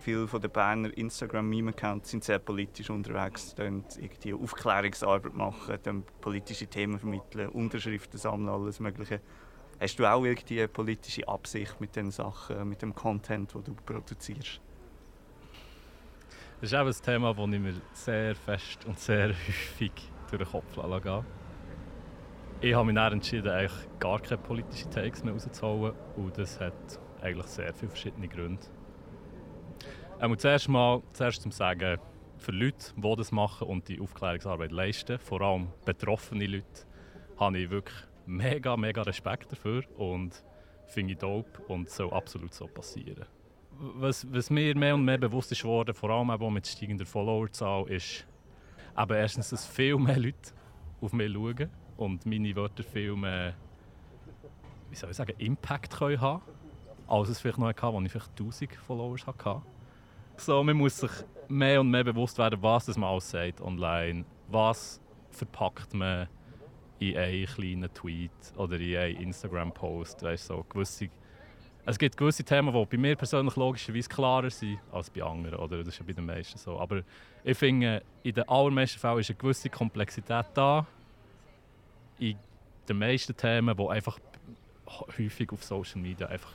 Viele 0.00 0.26
von 0.26 0.40
den 0.40 0.50
Berner 0.50 0.96
Instagram-Meme-Accounts 0.96 2.10
sind 2.10 2.24
sehr 2.24 2.38
politisch 2.38 2.88
unterwegs, 2.88 3.54
irgendwie 3.58 4.32
Aufklärungsarbeit 4.32 5.34
machen, 5.34 6.04
politische 6.22 6.66
Themen 6.66 6.98
vermitteln, 6.98 7.50
Unterschriften 7.50 8.18
sammeln, 8.18 8.48
alles 8.48 8.80
Mögliche. 8.80 9.20
Hast 9.78 9.98
du 9.98 10.06
auch 10.06 10.24
irgendwie 10.24 10.58
eine 10.58 10.68
politische 10.68 11.28
Absicht 11.28 11.78
mit 11.82 11.96
den 11.96 12.10
Sachen, 12.10 12.66
mit 12.66 12.80
dem 12.80 12.94
Content, 12.94 13.54
den 13.54 13.62
du 13.62 13.74
produzierst? 13.74 14.60
Das 16.62 16.72
ist 16.72 16.74
auch 16.74 16.86
ein 16.86 16.92
Thema, 16.92 17.34
das 17.34 17.44
ich 17.46 17.60
mir 17.60 17.74
sehr 17.92 18.34
fest 18.34 18.86
und 18.86 18.98
sehr 18.98 19.28
häufig 19.28 19.92
durch 20.30 20.42
den 20.42 20.50
Kopf 20.50 21.02
gehe. 21.02 21.24
Ich 22.62 22.74
habe 22.74 22.86
mich 22.86 22.94
dann 22.94 23.12
entschieden, 23.14 23.48
eigentlich 23.48 23.88
gar 23.98 24.20
keine 24.20 24.38
politischen 24.38 24.90
Takes 24.90 25.24
mehr 25.24 25.34
rauszuholen 25.34 25.94
und 26.16 26.38
das 26.38 26.58
hat 26.58 27.00
eigentlich 27.20 27.46
sehr 27.46 27.72
viele 27.74 27.90
verschiedene 27.90 28.28
Gründe. 28.28 28.66
Ähm, 30.22 30.36
zuerst 30.36 30.68
mal 30.68 31.02
zuerst 31.14 31.40
zum 31.40 31.50
Sagen, 31.50 31.98
für 32.36 32.52
Leute, 32.52 32.92
die 32.94 33.16
das 33.16 33.32
machen 33.32 33.68
und 33.68 33.88
die 33.88 33.98
Aufklärungsarbeit 34.00 34.70
leisten, 34.70 35.18
vor 35.18 35.40
allem 35.40 35.68
betroffene 35.86 36.46
Leute, 36.46 36.66
habe 37.38 37.58
ich 37.58 37.70
wirklich 37.70 37.96
mega, 38.26 38.76
mega 38.76 39.00
Respekt 39.00 39.50
dafür 39.50 39.82
und 39.96 40.44
finde 40.88 41.14
ich 41.14 41.18
dope 41.18 41.62
und 41.68 41.88
soll 41.88 42.12
absolut 42.12 42.52
so 42.52 42.66
passieren. 42.66 43.24
Was, 43.70 44.30
was 44.30 44.50
mir 44.50 44.76
mehr 44.76 44.94
und 44.94 45.06
mehr 45.06 45.16
bewusst 45.16 45.52
ist 45.52 45.64
worden, 45.64 45.94
vor 45.94 46.10
allem 46.10 46.30
auch 46.30 46.50
mit 46.50 46.66
steigender 46.66 47.06
Followerzahl, 47.06 47.88
ist 47.88 48.26
aber 48.94 49.16
erstens, 49.16 49.48
dass 49.48 49.66
viel 49.66 49.96
mehr 49.96 50.18
Leute 50.18 50.52
auf 51.00 51.14
mich 51.14 51.32
schauen 51.32 51.70
und 51.96 52.26
meine 52.26 52.54
Wörter 52.56 52.82
viel 52.82 53.16
mehr, 53.16 53.54
wie 54.90 54.96
soll 54.96 55.10
ich 55.10 55.16
sagen, 55.16 55.32
Impact 55.38 55.96
können 55.96 56.20
haben, 56.20 56.42
als 57.06 57.30
es 57.30 57.40
vielleicht 57.40 57.56
noch 57.56 57.68
hatte, 57.68 57.86
als 57.86 58.04
ich 58.04 58.12
vielleicht 58.12 58.30
1000 58.38 58.74
Followers 58.74 59.26
hatte. 59.26 59.62
So, 60.40 60.64
man 60.64 60.74
muss 60.74 60.96
sich 60.96 61.10
mehr 61.48 61.82
und 61.82 61.90
mehr 61.90 62.02
bewusst 62.02 62.38
werden, 62.38 62.62
was 62.62 62.86
das 62.86 62.96
man 62.96 63.10
alles 63.10 63.30
sagt 63.30 63.60
online. 63.60 64.24
Was 64.48 64.98
verpackt 65.30 65.92
man 65.92 66.28
in 66.98 67.14
einen 67.18 67.44
kleinen 67.44 67.92
Tweet 67.92 68.30
oder 68.56 68.80
in 68.80 68.96
einen 68.96 69.16
Instagram-Post. 69.16 70.24
so, 70.36 70.64
es 71.84 71.98
gibt 71.98 72.16
gewisse 72.16 72.42
Themen, 72.42 72.72
die 72.72 72.86
bei 72.86 72.96
mir 72.96 73.16
persönlich 73.16 73.54
logischerweise 73.56 74.08
klarer 74.08 74.48
sind 74.48 74.78
als 74.90 75.10
bei 75.10 75.22
anderen. 75.22 75.56
Oder 75.58 75.78
das 75.78 75.88
ist 75.88 75.98
ja 75.98 76.06
bei 76.06 76.14
den 76.14 76.24
meisten 76.24 76.56
so. 76.56 76.80
Aber 76.80 77.02
ich 77.44 77.58
finde, 77.58 78.02
in 78.22 78.32
den 78.32 78.48
allermeisten 78.48 78.98
Fällen 78.98 79.18
ist 79.18 79.28
eine 79.28 79.36
gewisse 79.36 79.68
Komplexität 79.68 80.46
da. 80.54 80.86
In 82.18 82.38
den 82.88 82.98
meisten 82.98 83.36
Themen, 83.36 83.76
die 83.76 83.88
einfach 83.88 84.18
häufig 85.18 85.52
auf 85.52 85.62
Social 85.64 86.00
Media 86.00 86.28
einfach 86.28 86.52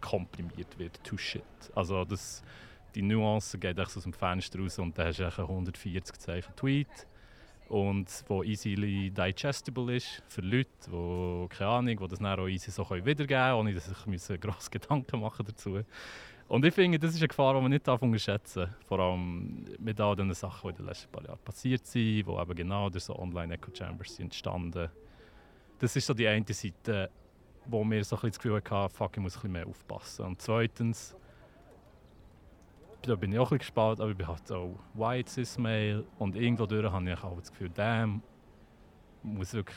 komprimiert 0.00 0.76
wird. 0.76 1.02
To 1.04 1.16
shit. 1.16 1.44
Also 1.74 2.04
das 2.04 2.42
die 2.94 3.02
Nuance 3.02 3.58
geht 3.58 3.78
aus 3.78 3.94
dem 3.94 4.12
Fenster 4.12 4.60
raus 4.60 4.78
und 4.78 4.96
dann 4.98 5.08
hast 5.08 5.18
du 5.18 5.24
einen 5.24 5.48
140 5.48 6.18
Zeichen 6.18 6.54
Tweet 6.56 7.06
und 7.68 8.06
wo 8.28 8.42
easily 8.42 9.10
digestible 9.10 9.96
ist 9.96 10.22
für 10.28 10.42
Leute, 10.42 10.68
die 10.88 11.46
keine 11.48 11.70
Ahnung, 11.70 11.96
die 11.96 12.08
das 12.08 12.18
dann 12.18 12.38
auch 12.38 12.46
easy 12.46 12.70
so 12.70 12.88
wiedergeben 12.90 13.26
können, 13.28 13.54
ohne 13.54 13.74
dass 13.74 13.88
ich 13.88 14.06
mir 14.06 14.38
grosse 14.38 14.70
Gedanken 14.70 15.20
machen 15.20 15.46
dazu. 15.46 15.80
Und 16.48 16.66
ich 16.66 16.74
finde, 16.74 16.98
das 16.98 17.14
ist 17.14 17.20
eine 17.20 17.28
Gefahr, 17.28 17.54
die 17.54 17.62
man 17.62 17.70
nicht 17.70 17.88
unterschätzen 17.88 18.66
darf. 18.66 18.86
Vor 18.86 18.98
allem 18.98 19.64
mit 19.78 19.98
all 19.98 20.14
den 20.16 20.34
Sachen, 20.34 20.68
die 20.68 20.68
in 20.68 20.76
den 20.76 20.86
letzten 20.86 21.10
paar 21.10 21.24
Jahren 21.24 21.38
passiert 21.38 21.86
sind, 21.86 22.02
die 22.02 22.18
eben 22.18 22.54
genau 22.54 22.90
durch 22.90 23.04
so 23.04 23.18
Online-Echo-Chambers 23.18 24.18
entstanden. 24.18 24.90
Das 25.78 25.96
ist 25.96 26.06
so 26.06 26.12
die 26.12 26.28
eine 26.28 26.44
Seite, 26.52 27.10
wo 27.64 27.84
mir 27.84 28.04
so 28.04 28.16
ein 28.16 28.28
das 28.28 28.38
Gefühl 28.38 28.56
hatte, 28.62 28.94
fuck, 28.94 29.16
ich 29.16 29.22
muss 29.22 29.36
ein 29.36 29.40
bisschen 29.40 29.52
mehr 29.52 29.66
aufpassen. 29.66 30.26
Und 30.26 30.42
zweitens, 30.42 31.16
da 33.02 33.16
bin 33.16 33.32
ich 33.32 33.38
auch 33.38 33.50
ein 33.50 33.58
gespannt, 33.58 34.00
aber 34.00 34.10
ich 34.10 34.26
halt 34.26 34.52
auch 34.52 34.78
white 34.94 35.30
cis-male 35.30 36.04
und 36.18 36.36
irgendwo 36.36 36.66
durch 36.66 36.90
habe 36.90 37.10
ich 37.10 37.22
auch 37.22 37.38
das 37.38 37.50
Gefühl, 37.50 37.70
damn, 37.74 38.22
muss 39.22 39.54
wirklich, 39.54 39.76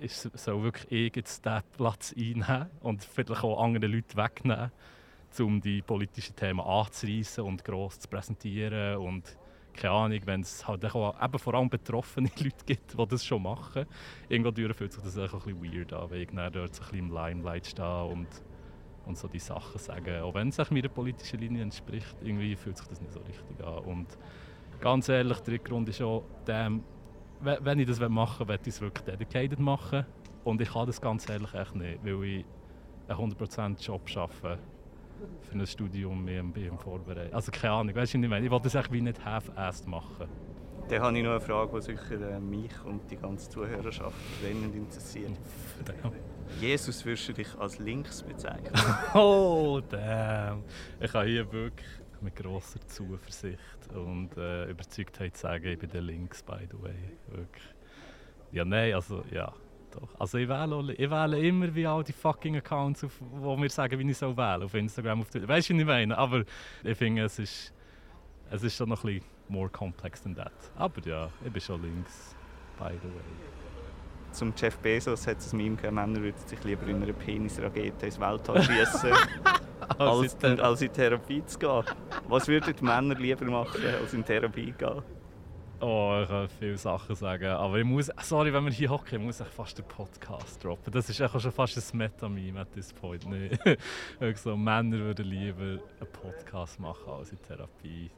ich 0.00 0.14
soll 0.14 0.62
wirklich 0.62 0.90
irgendeinen 0.90 1.24
diesen 1.24 1.62
Platz 1.76 2.14
einnehmen 2.16 2.70
und 2.80 3.04
vielleicht 3.04 3.30
auch 3.30 3.62
andere 3.62 3.86
Leute 3.86 4.16
wegnehmen, 4.16 4.70
um 5.38 5.60
die 5.60 5.82
politischen 5.82 6.36
Themen 6.36 6.60
anzureißen 6.60 7.44
und 7.44 7.64
gross 7.64 7.98
zu 7.98 8.08
präsentieren 8.08 8.96
und 8.96 9.36
keine 9.72 9.94
Ahnung, 9.94 10.20
wenn 10.24 10.40
es 10.40 10.66
halt 10.66 10.84
auch 10.84 11.22
eben 11.22 11.38
vor 11.38 11.54
allem 11.54 11.70
betroffene 11.70 12.30
Leute 12.38 12.64
gibt, 12.66 12.98
die 12.98 13.06
das 13.06 13.24
schon 13.24 13.42
machen, 13.42 13.86
irgendwo 14.28 14.50
durch 14.50 14.76
fühlt 14.76 14.92
sich 14.92 15.02
das 15.02 15.16
auch 15.16 15.46
ein 15.46 15.58
bisschen 15.58 15.74
weird 15.74 15.92
an, 15.92 16.10
wenn 16.10 16.22
ich 16.22 16.28
dort 16.52 16.74
so 16.74 16.82
ein 16.82 16.88
bisschen 16.90 16.98
im 16.98 17.14
Limelight 17.14 17.66
stehe 17.66 18.04
und 18.04 18.26
und 19.06 19.16
so 19.16 19.28
die 19.28 19.38
Sachen 19.38 19.78
sagen. 19.78 20.22
Auch 20.22 20.34
wenn 20.34 20.48
es 20.48 20.70
meiner 20.70 20.88
politischen 20.88 21.40
Linie 21.40 21.62
entspricht, 21.62 22.16
irgendwie 22.22 22.54
fühlt 22.56 22.78
sich 22.78 22.86
das 22.86 23.00
nicht 23.00 23.12
so 23.12 23.20
richtig 23.20 23.64
an. 23.64 23.78
Und 23.84 24.06
ganz 24.80 25.08
ehrlich, 25.08 25.40
der 25.40 25.58
Grund 25.58 25.88
ist 25.88 26.02
auch, 26.02 26.24
dem, 26.46 26.82
wenn 27.40 27.78
ich 27.78 27.88
das 27.88 28.00
machen 28.00 28.48
will, 28.48 28.54
will 28.54 28.60
ich 28.62 28.68
es 28.68 28.80
wirklich 28.80 29.04
dedicated 29.04 29.58
machen. 29.58 30.06
Und 30.44 30.60
ich 30.60 30.72
kann 30.72 30.86
das 30.86 31.00
ganz 31.00 31.28
ehrlich 31.28 31.52
echt 31.54 31.74
nicht, 31.74 32.04
weil 32.04 32.24
ich 32.24 32.44
einen 33.08 33.32
100% 33.32 33.84
Job 33.84 34.02
arbeite 34.14 34.58
für 35.42 35.52
ein 35.52 35.66
Studium 35.66 36.26
im 36.28 36.52
BM 36.52 36.78
vorbereiten. 36.78 37.34
Also 37.34 37.50
keine 37.50 37.74
Ahnung, 37.74 37.94
weißt 37.94 38.14
du, 38.14 38.18
was 38.18 38.24
ich 38.24 38.30
meine? 38.30 38.46
Ich 38.46 38.52
will 38.52 38.60
das 38.62 38.74
echt 38.74 38.92
wie 38.92 39.00
nicht 39.00 39.22
half-assed 39.24 39.86
machen. 39.86 40.28
Dann 40.88 41.02
habe 41.02 41.18
ich 41.18 41.24
noch 41.24 41.30
eine 41.30 41.40
Frage, 41.40 41.78
die 41.78 41.82
sicher 41.82 42.36
äh, 42.36 42.40
mich 42.40 42.72
und 42.84 43.08
die 43.10 43.16
ganze 43.16 43.48
Zuhörerschaft 43.48 44.16
brennend 44.40 44.74
interessiert. 44.74 45.32
Jesus 46.58 47.04
würdest 47.04 47.28
du 47.28 47.32
dich 47.32 47.48
als 47.58 47.78
links 47.78 48.22
bezeichnen? 48.22 48.72
oh, 49.14 49.80
damn. 49.88 50.62
Ich 51.00 51.12
kann 51.12 51.26
hier 51.26 51.50
wirklich 51.52 51.88
mit 52.20 52.36
grosser 52.36 52.80
Zuversicht 52.86 53.58
und 53.94 54.36
äh, 54.36 54.70
Überzeugtheit 54.70 55.36
sagen, 55.36 55.66
ich 55.66 55.78
bin 55.78 55.90
der 55.90 56.02
links, 56.02 56.42
by 56.42 56.68
the 56.70 56.82
way. 56.82 57.16
Wirklich. 57.28 57.64
Ja, 58.52 58.64
nein, 58.64 58.94
also 58.94 59.24
ja. 59.30 59.52
Doch. 59.92 60.08
Also 60.20 60.38
ich 60.38 60.48
wähle, 60.48 60.94
ich 60.94 61.10
wähle 61.10 61.40
immer 61.40 61.74
wie 61.74 61.86
all 61.86 62.04
die 62.04 62.12
fucking 62.12 62.56
Accounts, 62.56 63.02
auf, 63.04 63.12
wo 63.20 63.56
mir 63.56 63.68
sagen, 63.68 63.98
wie 63.98 64.08
ich 64.08 64.18
soll 64.18 64.36
wählen 64.36 64.62
auf 64.62 64.74
Instagram, 64.74 65.22
auf 65.22 65.30
Twitter. 65.30 65.48
Weißt 65.48 65.70
du, 65.70 65.74
was 65.74 65.80
ich 65.80 65.86
meine? 65.86 66.16
Aber 66.16 66.44
ich 66.84 66.96
finde, 66.96 67.24
es 67.24 67.38
ist, 67.38 67.72
es 68.50 68.62
ist 68.62 68.76
schon 68.76 68.88
noch 68.88 69.02
ein 69.02 69.14
bisschen 69.14 69.24
more 69.48 69.68
complex 69.68 70.22
than 70.22 70.36
that. 70.36 70.52
Aber 70.76 71.00
ja, 71.06 71.28
ich 71.44 71.52
bin 71.52 71.60
schon 71.60 71.82
links, 71.82 72.36
by 72.78 72.92
the 73.02 73.08
way 73.08 73.59
zum 74.32 74.52
Jeff 74.56 74.78
Bezos 74.78 75.26
hat 75.26 75.38
es 75.38 75.52
Meme 75.52 75.76
gegeben, 75.76 75.94
Männer 75.94 76.20
würden 76.20 76.38
sich 76.46 76.62
lieber 76.64 76.86
in 76.86 77.02
einer 77.02 77.12
Penisrakete 77.12 78.06
ins 78.06 78.20
Weltall 78.20 78.62
schießen, 78.62 79.12
als, 79.98 80.36
als, 80.42 80.60
als 80.60 80.82
in 80.82 80.92
Therapie 80.92 81.44
zu 81.46 81.58
gehen. 81.58 81.84
Was 82.28 82.48
würden 82.48 82.74
die 82.78 82.84
Männer 82.84 83.14
lieber 83.14 83.44
machen, 83.46 83.82
als 84.02 84.14
in 84.14 84.24
Therapie 84.24 84.72
gehen? 84.72 85.02
Oh, 85.82 86.20
ich 86.22 86.28
kann 86.28 86.48
viele 86.58 86.76
Sachen 86.76 87.16
sagen. 87.16 87.46
Aber 87.46 87.78
ich 87.78 87.84
muss, 87.84 88.10
sorry, 88.20 88.52
wenn 88.52 88.64
wir 88.66 88.72
hier 88.72 88.90
hocken, 88.90 89.18
ich 89.18 89.26
muss 89.26 89.40
ich 89.40 89.46
fast 89.46 89.78
den 89.78 89.86
Podcast 89.86 90.62
droppen. 90.62 90.92
Das 90.92 91.08
ist 91.08 91.16
schon 91.16 91.52
fast 91.52 91.94
ein 91.94 91.98
Meta-Meme 91.98 92.60
at 92.60 92.72
this 92.72 92.92
point. 92.92 93.24
Nee. 93.30 94.34
so, 94.34 94.56
Männer 94.56 94.98
würden 94.98 95.26
lieber 95.26 95.62
einen 95.62 96.12
Podcast 96.12 96.78
machen 96.78 97.08
als 97.08 97.32
in 97.32 97.40
Therapie. 97.40 98.10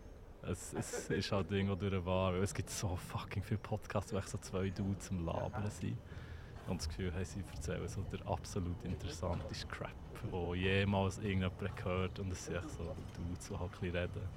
Es, 0.44 0.74
es 0.74 1.10
ist 1.10 1.32
halt 1.32 1.50
irgendwo 1.50 1.76
durch 1.76 2.04
wahr. 2.04 2.34
Es 2.34 2.52
gibt 2.52 2.68
so 2.68 2.96
fucking 2.96 3.42
viele 3.42 3.58
Podcasts, 3.58 4.12
wo 4.12 4.20
so 4.20 4.38
zwei 4.38 4.70
Dudes 4.70 5.06
zum 5.06 5.24
Labern 5.24 5.70
sind. 5.70 5.96
Und 6.66 6.80
das 6.80 6.88
Gefühl 6.88 7.12
haben, 7.12 7.24
sie 7.24 7.44
erzählen 7.54 7.88
so 7.88 8.02
der 8.12 8.26
absolut 8.26 8.82
interessanteste 8.84 9.66
Crap, 9.68 9.90
den 10.32 10.54
jemals 10.54 11.18
irgendjemand 11.18 11.76
gehört. 11.76 12.18
Und 12.18 12.32
es 12.32 12.46
sind 12.46 12.70
so 12.70 12.94
Dudes, 13.16 13.48
die 13.48 13.58
halt 13.58 13.62
ein 13.62 13.80
bisschen 13.80 13.96
reden. 13.96 14.28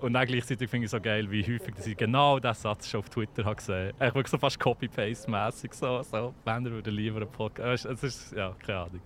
Und 0.00 0.12
dann 0.12 0.26
gleichzeitig 0.26 0.68
finde 0.68 0.84
ich 0.84 0.88
es 0.88 0.90
so 0.90 1.00
geil, 1.00 1.30
wie 1.30 1.42
häufig 1.42 1.74
dass 1.74 1.86
ich 1.86 1.96
genau 1.96 2.38
diesen 2.38 2.54
Satz 2.54 2.88
schon 2.88 3.00
auf 3.00 3.08
Twitter 3.08 3.44
habe 3.44 3.56
gesehen 3.56 3.92
habe. 3.94 4.08
Ich 4.08 4.14
wirklich 4.14 4.30
so 4.30 4.38
fast 4.38 4.58
Copy-Paste-mässig. 4.58 5.72
So, 5.72 6.02
so, 6.02 6.34
Männer 6.44 6.70
würden 6.70 6.94
lieber 6.94 7.22
einen 7.22 7.30
Podcast. 7.30 7.86
Es 7.86 8.02
ist, 8.02 8.32
ja, 8.32 8.54
keine 8.66 8.80
Ahnung. 8.80 9.00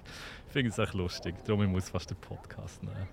Ich 0.47 0.53
finde 0.53 0.71
es 0.71 0.79
echt 0.79 0.95
lustig. 0.95 1.35
Darum 1.45 1.63
ich 1.63 1.69
muss 1.69 1.85
ich 1.85 1.91
fast 1.91 2.11
den 2.11 2.17
Podcast 2.17 2.83
nehmen. 2.83 3.07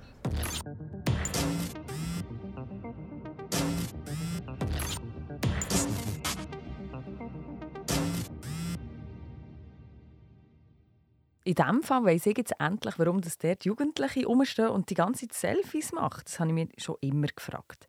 In 11.45 11.53
diesem 11.53 11.83
Fall 11.83 12.03
weiss 12.03 12.25
ich 12.25 12.37
jetzt 12.37 12.59
endlich, 12.59 12.97
warum 12.97 13.21
das 13.21 13.37
dort 13.37 13.65
Jugendliche 13.65 14.25
rumstehen 14.25 14.69
und 14.69 14.89
die 14.89 14.95
ganze 14.95 15.27
Zeit 15.27 15.53
Selfies 15.55 15.91
machen. 15.91 16.23
Das 16.25 16.39
habe 16.39 16.49
ich 16.49 16.55
mir 16.55 16.67
schon 16.77 16.97
immer 17.01 17.27
gefragt. 17.27 17.87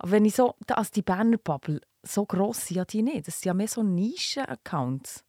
Aber 0.00 0.10
wenn 0.10 0.24
ich 0.24 0.34
so, 0.34 0.56
also 0.66 0.90
die 0.92 1.02
Berner 1.02 1.38
Bubble, 1.38 1.80
so 2.02 2.26
gross 2.26 2.66
sind 2.66 2.76
ja 2.76 2.84
die 2.84 3.02
nicht. 3.02 3.28
Das 3.28 3.40
sind 3.40 3.46
ja 3.46 3.54
mehr 3.54 3.68
so 3.68 3.84
Nischen-Accounts. 3.84 5.24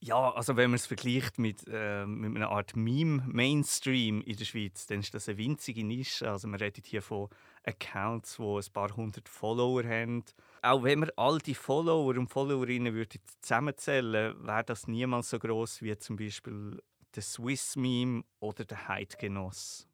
Ja, 0.00 0.32
also 0.32 0.56
wenn 0.56 0.70
man 0.70 0.76
es 0.76 0.86
vergleicht 0.86 1.38
mit, 1.38 1.64
äh, 1.66 2.04
mit 2.04 2.36
einer 2.36 2.50
Art 2.50 2.76
Meme-Mainstream 2.76 4.20
in 4.20 4.36
der 4.36 4.44
Schweiz, 4.44 4.86
dann 4.86 5.00
ist 5.00 5.14
das 5.14 5.28
eine 5.30 5.38
winzige 5.38 5.82
Nische. 5.82 6.30
Also 6.30 6.46
man 6.46 6.60
redet 6.60 6.84
hier 6.84 7.00
von 7.00 7.30
Accounts, 7.64 8.36
die 8.36 8.42
ein 8.42 8.72
paar 8.74 8.94
hundert 8.94 9.30
Follower 9.30 9.82
haben. 9.82 10.24
Auch 10.66 10.82
wenn 10.82 11.02
wir 11.02 11.12
all 11.16 11.38
die 11.38 11.54
Follower 11.54 12.16
und 12.16 12.26
Followerinnen 12.26 12.92
würden 12.92 13.20
zusammenzählen, 13.40 14.34
wäre 14.44 14.64
das 14.64 14.88
niemals 14.88 15.30
so 15.30 15.38
groß 15.38 15.80
wie 15.82 15.96
zum 15.96 16.16
Beispiel 16.16 16.82
der 17.14 17.22
Swiss 17.22 17.76
Meme 17.76 18.24
oder 18.40 18.64
der 18.64 18.88
Heidgenoss. 18.88 19.86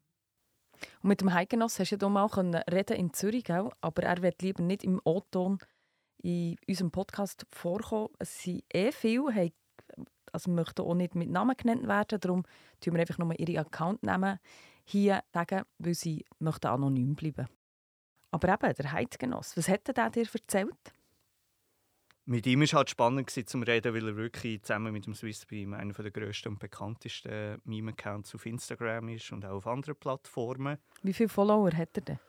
Und 1.03 1.09
mit 1.09 1.21
dem 1.21 1.31
Heidgenoss 1.31 1.77
hast 1.77 1.91
du 1.91 1.97
ja 1.97 2.23
auch 2.23 2.37
reden 2.37 2.97
in 2.97 3.13
Zürich, 3.13 3.53
auch, 3.53 3.71
aber 3.81 4.01
er 4.01 4.23
wird 4.23 4.41
lieber 4.41 4.63
nicht 4.63 4.83
im 4.83 4.99
O-Ton 5.03 5.59
in 6.23 6.57
unserem 6.67 6.89
Podcast 6.89 7.45
vorkommen. 7.51 8.09
Es 8.17 8.41
sind 8.41 8.63
eh 8.73 8.91
viele, 8.91 9.51
also 10.31 10.49
möchten 10.49 10.81
auch 10.81 10.95
nicht 10.95 11.13
mit 11.13 11.29
Namen 11.29 11.55
genannt 11.55 11.87
werden, 11.87 12.19
darum 12.19 12.43
tun 12.81 12.95
wir 12.95 13.01
einfach 13.01 13.19
nur 13.19 13.39
ihre 13.39 13.59
Accountnamen 13.59 14.39
hier 14.85 15.23
sagen, 15.31 15.65
weil 15.77 15.93
sie 15.93 16.25
möchten 16.39 16.65
anonym 16.65 17.13
bleiben. 17.13 17.47
Aber 18.33 18.49
eben, 18.49 18.73
der 18.73 18.91
Heizgenoss, 18.91 19.55
was 19.55 19.69
hat 19.69 19.87
er 19.87 20.09
dir 20.09 20.25
erzählt? 20.33 20.93
Mit 22.25 22.47
ihm 22.47 22.59
war 22.59 22.63
es 22.63 22.73
halt 22.73 22.89
spannend 22.89 23.29
zu 23.29 23.57
reden, 23.59 23.93
weil 23.93 24.07
er 24.07 24.15
wirklich 24.15 24.63
zusammen 24.63 24.91
mit 24.91 25.05
dem 25.05 25.13
Swissbeam 25.13 25.73
einer 25.73 25.93
der 25.93 26.09
grössten 26.09 26.49
und 26.49 26.59
bekanntesten 26.59 27.61
Meme-Accounts 27.65 28.33
auf 28.33 28.45
Instagram 28.47 29.09
ist 29.09 29.31
und 29.31 29.45
auch 29.45 29.57
auf 29.57 29.67
anderen 29.67 29.97
Plattformen. 29.97 30.79
Wie 31.03 31.13
viele 31.13 31.29
Follower 31.29 31.71
hat 31.73 31.95
er 31.95 32.01
denn? 32.01 32.19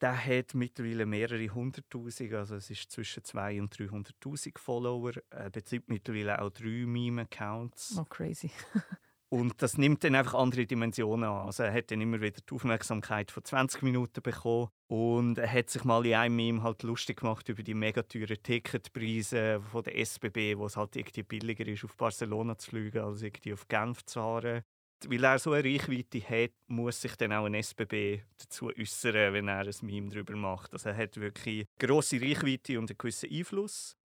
Der 0.00 0.16
hat 0.16 0.54
mittlerweile 0.54 1.06
mehrere 1.06 1.48
hunderttausend, 1.48 2.32
also 2.34 2.56
es 2.56 2.68
ist 2.70 2.90
zwischen 2.90 3.22
200.000 3.22 3.90
und 3.90 4.08
300.000 4.10 4.58
Follower. 4.58 5.12
Er 5.30 5.50
betreibt 5.50 5.88
mittlerweile 5.88 6.42
auch 6.42 6.50
drei 6.50 6.84
Meme-Accounts. 6.86 7.98
Oh, 8.00 8.04
crazy. 8.04 8.50
Und 9.36 9.60
das 9.60 9.76
nimmt 9.76 10.02
dann 10.02 10.14
einfach 10.14 10.32
andere 10.32 10.64
Dimensionen 10.64 11.28
an. 11.28 11.46
Also 11.46 11.64
er 11.64 11.72
hat 11.74 11.90
dann 11.90 12.00
immer 12.00 12.22
wieder 12.22 12.40
die 12.40 12.54
Aufmerksamkeit 12.54 13.30
von 13.30 13.44
20 13.44 13.82
Minuten 13.82 14.22
bekommen 14.22 14.68
und 14.88 15.36
er 15.36 15.52
hat 15.52 15.68
sich 15.68 15.84
mal 15.84 16.06
in 16.06 16.14
einem 16.14 16.36
Meme 16.36 16.62
halt 16.62 16.82
lustig 16.82 17.20
gemacht 17.20 17.46
über 17.50 17.62
die 17.62 17.74
mega 17.74 18.02
teuren 18.02 18.42
Ticketpreise 18.42 19.60
von 19.60 19.82
der 19.82 19.98
SBB, 19.98 20.56
wo 20.56 20.64
es 20.64 20.78
halt 20.78 20.96
irgendwie 20.96 21.22
billiger 21.22 21.66
ist, 21.66 21.84
auf 21.84 21.94
Barcelona 21.98 22.56
zu 22.56 22.70
fliegen, 22.70 23.00
als 23.00 23.20
irgendwie 23.20 23.52
auf 23.52 23.68
Genf 23.68 24.06
zu 24.06 24.20
fahren. 24.20 24.62
Weil 25.06 25.24
er 25.24 25.38
so 25.38 25.52
eine 25.52 25.68
Reichweite 25.68 26.22
hat, 26.22 26.52
muss 26.68 27.02
sich 27.02 27.14
dann 27.16 27.34
auch 27.34 27.44
ein 27.44 27.52
SBB 27.52 28.22
dazu 28.38 28.70
äußern, 28.74 29.34
wenn 29.34 29.48
er 29.48 29.66
ein 29.66 29.74
Meme 29.82 30.08
darüber 30.08 30.34
macht. 30.34 30.72
Also 30.72 30.88
er 30.88 30.96
hat 30.96 31.20
wirklich 31.20 31.66
grosse 31.78 32.22
Reichweite 32.22 32.78
und 32.78 32.90
einen 32.90 32.96
gewissen 32.96 33.30
Einfluss. 33.30 33.98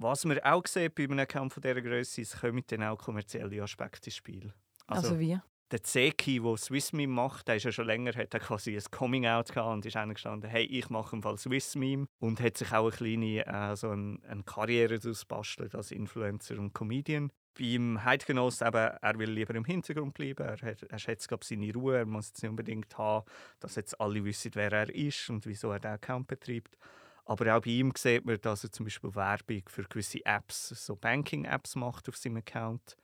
Was 0.00 0.24
man 0.24 0.40
auch 0.40 0.66
sieht 0.66 0.96
bei 0.96 1.04
einem 1.04 1.50
von 1.50 1.62
dieser 1.62 1.80
Größe, 1.80 2.22
es 2.22 2.40
kommen 2.40 2.64
dann 2.66 2.82
auch 2.82 2.98
kommerzielle 2.98 3.62
Aspekte 3.62 4.06
ins 4.06 4.16
Spiel. 4.16 4.52
Also, 4.86 5.08
also 5.08 5.20
wie? 5.20 5.38
Der 5.70 5.82
Zeki, 5.82 6.40
der 6.40 6.56
SwissMeme 6.56 7.12
macht, 7.12 7.48
der 7.48 7.56
ist 7.56 7.64
ja 7.64 7.72
schon 7.72 7.86
länger, 7.86 8.14
hat 8.14 8.34
er 8.34 8.40
quasi 8.40 8.76
ein 8.76 8.84
Coming-out 8.90 9.52
gehabt 9.52 9.72
und 9.72 9.86
ist 9.86 9.96
gestanden, 9.96 10.48
hey, 10.48 10.64
ich 10.64 10.88
mache 10.90 11.16
im 11.16 11.22
Fall 11.22 11.38
SwissMeme 11.38 12.06
und 12.20 12.40
hat 12.40 12.58
sich 12.58 12.70
auch 12.72 12.86
eine 12.86 12.90
kleine, 12.92 13.46
äh, 13.46 13.76
so 13.76 13.90
eine, 13.90 14.18
eine 14.28 14.42
Karriere 14.44 14.98
daraus 14.98 15.24
bastelt 15.24 15.74
als 15.74 15.90
Influencer 15.90 16.58
und 16.58 16.74
Comedian. 16.74 17.32
beim 17.58 18.04
Heidgenoss 18.04 18.60
eben, 18.60 18.76
er 19.00 19.18
will 19.18 19.30
lieber 19.30 19.54
im 19.54 19.64
Hintergrund 19.64 20.14
bleiben, 20.14 20.46
er, 20.46 20.60
hat, 20.60 20.82
er 20.82 20.98
schätzt 20.98 21.28
glaub, 21.28 21.44
seine 21.44 21.72
Ruhe, 21.72 21.98
er 21.98 22.06
muss 22.06 22.28
jetzt 22.28 22.42
nicht 22.42 22.50
unbedingt 22.50 22.96
haben, 22.98 23.24
dass 23.60 23.76
jetzt 23.76 24.00
alle 24.00 24.24
wissen, 24.24 24.50
wer 24.54 24.72
er 24.72 24.94
ist 24.94 25.30
und 25.30 25.46
wieso 25.46 25.70
er 25.70 25.80
den 25.80 25.92
Account 25.92 26.26
betreibt. 26.26 26.76
Aber 27.24 27.56
auch 27.56 27.62
bei 27.62 27.70
ihm 27.70 27.92
sieht 27.96 28.24
man, 28.26 28.40
dass 28.40 28.64
er 28.64 28.70
zum 28.70 28.84
Beispiel 28.84 29.14
Werbung 29.14 29.62
für 29.68 29.84
gewisse 29.84 30.24
Apps, 30.26 30.68
so 30.68 30.94
Banking-Apps 30.96 31.74
macht 31.76 32.08
auf 32.08 32.16
seinem 32.16 32.38
Account. 32.38 32.96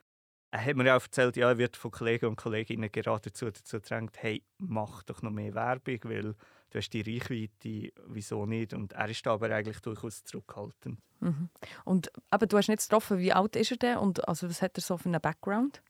Er 0.53 0.65
hat 0.65 0.77
mir 0.77 0.97
auch 0.97 1.03
erzählt, 1.03 1.37
ja, 1.37 1.49
er 1.49 1.59
wird 1.59 1.77
von 1.77 1.93
Kollegen 1.93 2.27
und 2.27 2.37
Kolleginnen 2.37 2.91
gerade 2.91 3.31
dazu, 3.31 3.51
gedrängt, 3.71 4.17
hey, 4.21 4.43
mach 4.59 5.05
doch 5.05 5.23
noch 5.23 5.31
mehr 5.31 5.55
Werbung, 5.55 6.01
weil 6.05 6.23
du 6.71 6.79
hast 6.79 6.91
die 6.91 7.03
Reichweite, 7.03 7.93
wieso 8.07 8.47
nicht? 8.47 8.75
Und 8.75 8.93
er 8.93 9.09
ist 9.09 9.27
aber 9.27 9.51
eigentlich 9.51 9.81
durchaus 9.81 10.25
zurückhaltend. 10.25 10.99
Mhm. 11.21 11.51
Und 11.85 12.11
aber 12.31 12.47
du 12.47 12.57
hast 12.57 12.69
nicht 12.69 12.83
getroffen, 12.83 13.19
wie 13.19 13.33
alt 13.33 13.55
ist 13.55 13.71
er 13.71 13.77
denn 13.77 13.99
und 13.99 14.27
also 14.29 14.49
was 14.49 14.63
hat 14.63 14.77
er 14.77 14.83
so 14.83 14.97
für 14.97 15.09
einen 15.09 15.21
Background? 15.21 15.83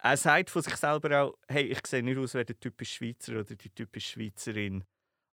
Er 0.00 0.16
sagt 0.16 0.50
von 0.50 0.62
sich 0.62 0.76
selber 0.76 1.22
auch, 1.22 1.34
hey, 1.48 1.64
ich 1.64 1.86
sehe 1.86 2.02
nicht 2.02 2.18
aus 2.18 2.34
wie 2.34 2.44
der 2.44 2.58
typische 2.58 2.96
Schweizer 2.96 3.32
oder 3.32 3.56
die 3.56 3.70
typische 3.70 4.12
Schweizerin. 4.12 4.84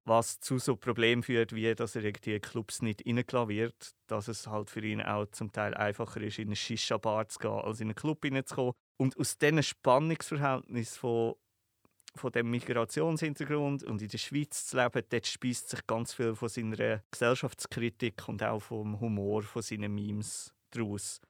Was 0.06 0.40
zu 0.40 0.58
so 0.58 0.76
Problemen 0.76 1.22
führt, 1.22 1.54
wie 1.54 1.76
dass 1.76 1.96
er 1.96 2.12
die 2.12 2.40
Clubs 2.40 2.82
nicht 2.82 3.06
reingelassen 3.06 3.50
wird, 3.50 3.92
dass 4.08 4.28
es 4.28 4.48
halt 4.48 4.70
für 4.70 4.84
ihn 4.84 5.02
auch 5.02 5.28
zum 5.28 5.52
Teil 5.52 5.76
einfacher 5.76 6.22
ist, 6.22 6.40
in 6.40 6.48
eine 6.48 6.56
Shisha-Bar 6.56 7.28
zu 7.28 7.40
gehen, 7.40 7.52
als 7.52 7.82
in 7.82 7.88
einen 7.88 7.96
Club 7.96 8.26
reinzukommen. 8.26 8.74
Und 8.98 9.18
aus 9.18 9.38
diesem 9.38 9.62
Spannungsverhältnis 9.62 10.98
von 10.98 11.36
von 12.16 12.32
dem 12.32 12.50
Migrationshintergrund 12.52 13.84
und 13.84 14.02
in 14.02 14.08
der 14.08 14.18
Schweiz 14.18 14.68
zu 14.68 14.78
leben, 14.78 15.04
dort 15.10 15.28
speist 15.28 15.70
sich 15.70 15.86
ganz 15.88 16.14
viel 16.14 16.36
von 16.36 16.50
seiner 16.50 17.02
Gesellschaftskritik 17.10 18.28
und 18.28 18.44
auch 18.44 18.60
vom 18.60 19.00
Humor 19.00 19.44
von 19.44 19.62
seinen 19.62 19.94
Memes 19.94 20.54
daraus. 20.72 21.22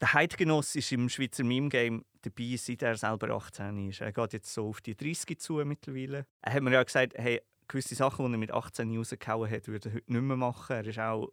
Der 0.00 0.12
Heidgenoss 0.12 0.76
ist 0.76 0.92
im 0.92 1.08
Schweizer 1.08 1.42
Meme-Game 1.42 2.04
dabei, 2.20 2.56
seit 2.56 2.82
er 2.82 2.96
selber 2.96 3.30
18 3.30 3.88
ist. 3.88 4.02
Er 4.02 4.12
geht 4.12 4.34
jetzt 4.34 4.52
so 4.52 4.68
auf 4.68 4.82
die 4.82 4.94
30 4.94 5.38
zu 5.38 5.54
mittlerweile. 5.64 6.26
Er 6.42 6.52
hat 6.52 6.62
mir 6.62 6.72
ja 6.72 6.82
gesagt, 6.82 7.14
hey, 7.16 7.40
gewisse 7.68 7.94
Sachen, 7.94 8.26
die 8.26 8.32
er 8.32 8.38
mit 8.38 8.52
18 8.52 8.96
rausgehauen 8.96 9.50
hat, 9.50 9.68
würde 9.68 9.88
er 9.88 9.94
heute 9.94 10.12
nicht 10.12 10.22
mehr 10.22 10.36
machen. 10.36 10.76
Er, 10.76 10.86
ist 10.86 10.98
auch, 10.98 11.32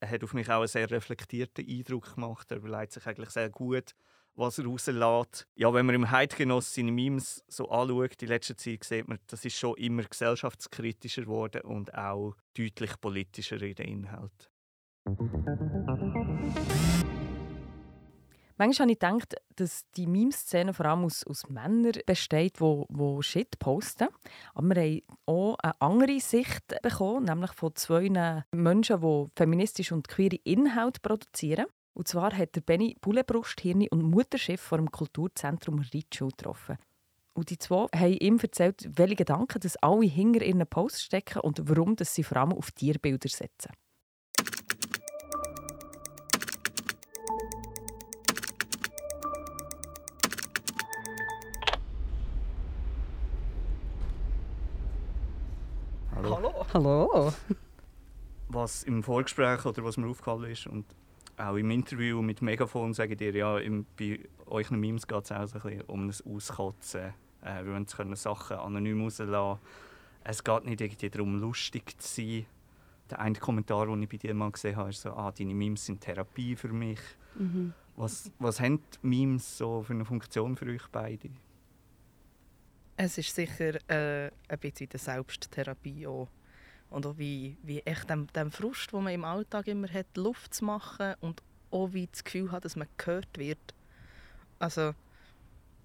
er 0.00 0.10
hat 0.10 0.24
auf 0.24 0.34
mich 0.34 0.48
auch 0.48 0.58
einen 0.58 0.68
sehr 0.68 0.90
reflektierten 0.90 1.66
Eindruck 1.68 2.14
gemacht. 2.14 2.50
Er 2.50 2.58
überlegt 2.58 2.92
sich 2.92 3.06
eigentlich 3.06 3.30
sehr 3.30 3.50
gut, 3.50 3.94
was 4.34 4.58
er 4.58 4.66
rauslässt. 4.66 5.48
Ja, 5.54 5.72
wenn 5.74 5.86
man 5.86 5.94
im 5.94 6.10
Heidgenoss 6.10 6.74
seine 6.74 6.92
Memes 6.92 7.44
so 7.48 7.68
anschaut, 7.68 8.22
in 8.22 8.28
letzter 8.28 8.56
Zeit 8.56 8.84
sieht 8.84 9.08
man, 9.08 9.18
das 9.26 9.44
ist 9.44 9.58
schon 9.58 9.76
immer 9.76 10.04
gesellschaftskritischer 10.04 11.22
geworden 11.22 11.62
und 11.62 11.94
auch 11.94 12.34
deutlich 12.56 13.00
politischer 13.00 13.60
in 13.60 13.74
den 13.74 13.88
Inhalt. 13.88 14.50
Manchmal 18.58 18.86
habe 18.86 18.92
ich 18.92 18.98
gedacht, 18.98 19.36
dass 19.54 19.88
die 19.96 20.08
Meme-Szene 20.08 20.74
vor 20.74 20.86
allem 20.86 21.04
aus, 21.04 21.24
aus 21.24 21.48
Männern 21.48 21.92
besteht, 22.04 22.58
die, 22.58 22.84
die 22.88 23.22
Shit 23.22 23.58
posten. 23.60 24.08
Aber 24.52 24.74
wir 24.74 24.82
haben 24.82 25.02
auch 25.26 25.56
eine 25.60 25.80
andere 25.80 26.18
Sicht 26.18 26.64
bekommen, 26.82 27.26
nämlich 27.26 27.52
von 27.52 27.74
zwei 27.76 28.42
Menschen, 28.50 29.00
die 29.00 29.26
feministisch 29.36 29.92
und 29.92 30.08
queere 30.08 30.40
Inhalte 30.42 31.00
produzieren. 31.00 31.66
Und 31.94 32.08
zwar 32.08 32.36
hat 32.36 32.56
der 32.56 32.60
Benny 32.60 32.96
Bullenbrust, 33.00 33.60
Hirni 33.60 33.88
und 33.90 34.02
Mutterschiff 34.02 34.60
vor 34.60 34.78
dem 34.78 34.90
Kulturzentrum 34.90 35.78
Ritschul 35.78 36.30
getroffen. 36.30 36.78
Und 37.34 37.50
die 37.50 37.58
zwei 37.58 37.86
haben 37.94 38.12
ihm 38.14 38.38
erzählt, 38.40 38.88
welche 38.98 39.14
Gedanken 39.14 39.60
dass 39.60 39.76
alle 39.76 40.06
hinter 40.06 40.44
ihren 40.44 40.66
Posts 40.66 41.04
stecken 41.04 41.40
und 41.40 41.68
warum 41.68 41.94
dass 41.94 42.12
sie 42.12 42.24
vor 42.24 42.38
allem 42.38 42.52
auf 42.52 42.72
Tierbilder 42.72 43.28
setzen. 43.28 43.70
Hallo. 56.74 57.32
Was 58.48 58.82
im 58.82 59.02
Vorgespräch 59.02 59.64
oder 59.64 59.82
was 59.84 59.96
mir 59.96 60.06
aufgefallen 60.06 60.50
ist 60.50 60.66
und 60.66 60.84
auch 61.38 61.54
im 61.54 61.70
Interview 61.70 62.20
mit 62.20 62.42
Megafon 62.42 62.92
sagen 62.92 63.16
dir 63.16 63.34
ja, 63.34 63.58
im, 63.58 63.86
bei 63.98 64.20
euch 64.44 64.70
Memes 64.70 65.06
geht 65.06 65.24
es 65.24 65.32
auch 65.32 65.46
so 65.46 65.56
ein 65.56 65.62
bisschen 65.62 65.80
um 65.86 66.08
ein 66.08 66.14
Auskotzen. 66.36 67.14
Äh, 67.42 67.64
wir 67.64 67.72
wollen 67.72 68.16
Sachen 68.16 68.58
anonym 68.58 69.00
rauslassen. 69.02 69.60
Es 70.24 70.44
geht 70.44 70.66
nicht 70.66 70.82
irgendwie 70.82 71.08
darum, 71.08 71.40
lustig 71.40 71.98
zu 72.02 72.16
sein. 72.16 72.46
Der 73.08 73.20
eine 73.20 73.38
Kommentar, 73.38 73.86
den 73.86 74.02
ich 74.02 74.08
bei 74.10 74.18
dir 74.18 74.34
mal 74.34 74.50
gesehen 74.50 74.76
habe, 74.76 74.90
ist 74.90 75.00
so, 75.00 75.12
ah, 75.12 75.32
deine 75.32 75.54
Memes 75.54 75.86
sind 75.86 76.02
Therapie 76.02 76.54
für 76.54 76.68
mich. 76.68 77.00
Mhm. 77.34 77.72
Was, 77.96 78.30
was 78.38 78.60
haben 78.60 78.82
Memes 79.00 79.56
so 79.56 79.82
für 79.82 79.94
eine 79.94 80.04
Funktion 80.04 80.54
für 80.54 80.66
euch 80.66 80.86
beide? 80.92 81.30
Es 82.98 83.16
ist 83.16 83.34
sicher 83.34 83.76
äh, 83.88 84.30
ein 84.48 84.58
bisschen 84.58 84.88
eine 84.92 84.98
Selbsttherapie 84.98 86.06
auch. 86.06 86.28
Und 86.90 87.06
auch 87.06 87.18
wie, 87.18 87.56
wie 87.62 87.80
echt 87.80 88.08
dem, 88.08 88.26
dem 88.28 88.50
Frust, 88.50 88.92
den 88.92 89.04
man 89.04 89.12
im 89.12 89.24
Alltag 89.24 89.66
immer 89.66 89.88
hat, 89.88 90.06
Luft 90.16 90.54
zu 90.54 90.64
machen 90.64 91.14
und 91.20 91.42
auch 91.70 91.92
wie 91.92 92.06
das 92.06 92.24
Gefühl 92.24 92.50
hat, 92.50 92.64
dass 92.64 92.76
man 92.76 92.88
gehört 92.96 93.36
wird. 93.36 93.74
Also, 94.58 94.94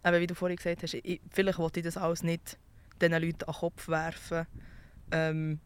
eben 0.06 0.22
wie 0.22 0.28
du 0.28 0.36
vorhin 0.36 0.58
gesagt 0.58 0.84
hast, 0.84 0.94
ich, 0.94 1.22
vielleicht 1.30 1.60
wollte 1.60 1.82
ich 1.82 1.86
das 1.86 1.98
alles 1.98 2.24
nicht 2.24 2.58
diesen 3.02 3.22
Leuten 3.22 3.44
an 3.44 3.54
den 3.54 3.60
Kopf 3.60 3.88
werfen, 3.88 4.48
ähm, 5.12 5.60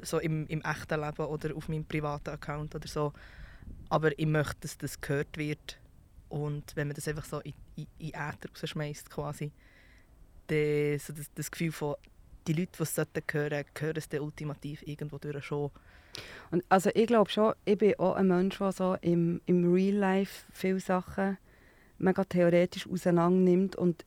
so 0.00 0.18
im, 0.18 0.46
im 0.48 0.62
echten 0.62 1.00
Leben 1.00 1.26
oder 1.26 1.54
auf 1.54 1.68
meinem 1.68 1.84
privaten 1.84 2.30
Account 2.30 2.74
oder 2.74 2.88
so. 2.88 3.12
Aber 3.88 4.18
ich 4.18 4.26
möchte, 4.26 4.60
dass 4.62 4.78
das 4.78 5.00
gehört 5.00 5.36
wird. 5.36 5.78
Und 6.28 6.74
wenn 6.74 6.88
man 6.88 6.96
das 6.96 7.06
einfach 7.06 7.24
so 7.24 7.40
in, 7.40 7.52
in, 7.76 7.86
in 7.98 8.08
Äther 8.08 8.48
rausschmeißt, 8.50 9.10
quasi, 9.10 9.52
dann 10.48 10.98
so 10.98 11.12
das, 11.12 11.32
das 11.34 11.50
Gefühl 11.50 11.72
von, 11.72 11.94
die 12.46 12.52
Leute, 12.52 12.72
die 12.76 12.82
es 12.82 12.96
hören 12.96 13.06
sollten, 13.14 13.64
hören 13.78 13.96
es 13.96 14.08
dann 14.08 14.20
ultimativ 14.20 14.82
irgendwo 14.86 15.18
durch 15.18 15.44
schon. 15.44 15.70
Und 16.50 16.64
also 16.68 16.90
ich 16.94 17.06
glaube 17.06 17.30
schon, 17.30 17.54
ich 17.64 17.78
bin 17.78 17.98
auch 17.98 18.14
ein 18.14 18.28
Mensch, 18.28 18.58
der 18.58 18.72
so 18.72 18.96
im, 19.00 19.40
im 19.46 19.72
Real 19.72 19.94
Life 19.94 20.44
viele 20.52 20.80
Sachen 20.80 21.38
mega 21.98 22.24
theoretisch 22.24 22.86
auseinander 22.86 23.78
und 23.78 24.04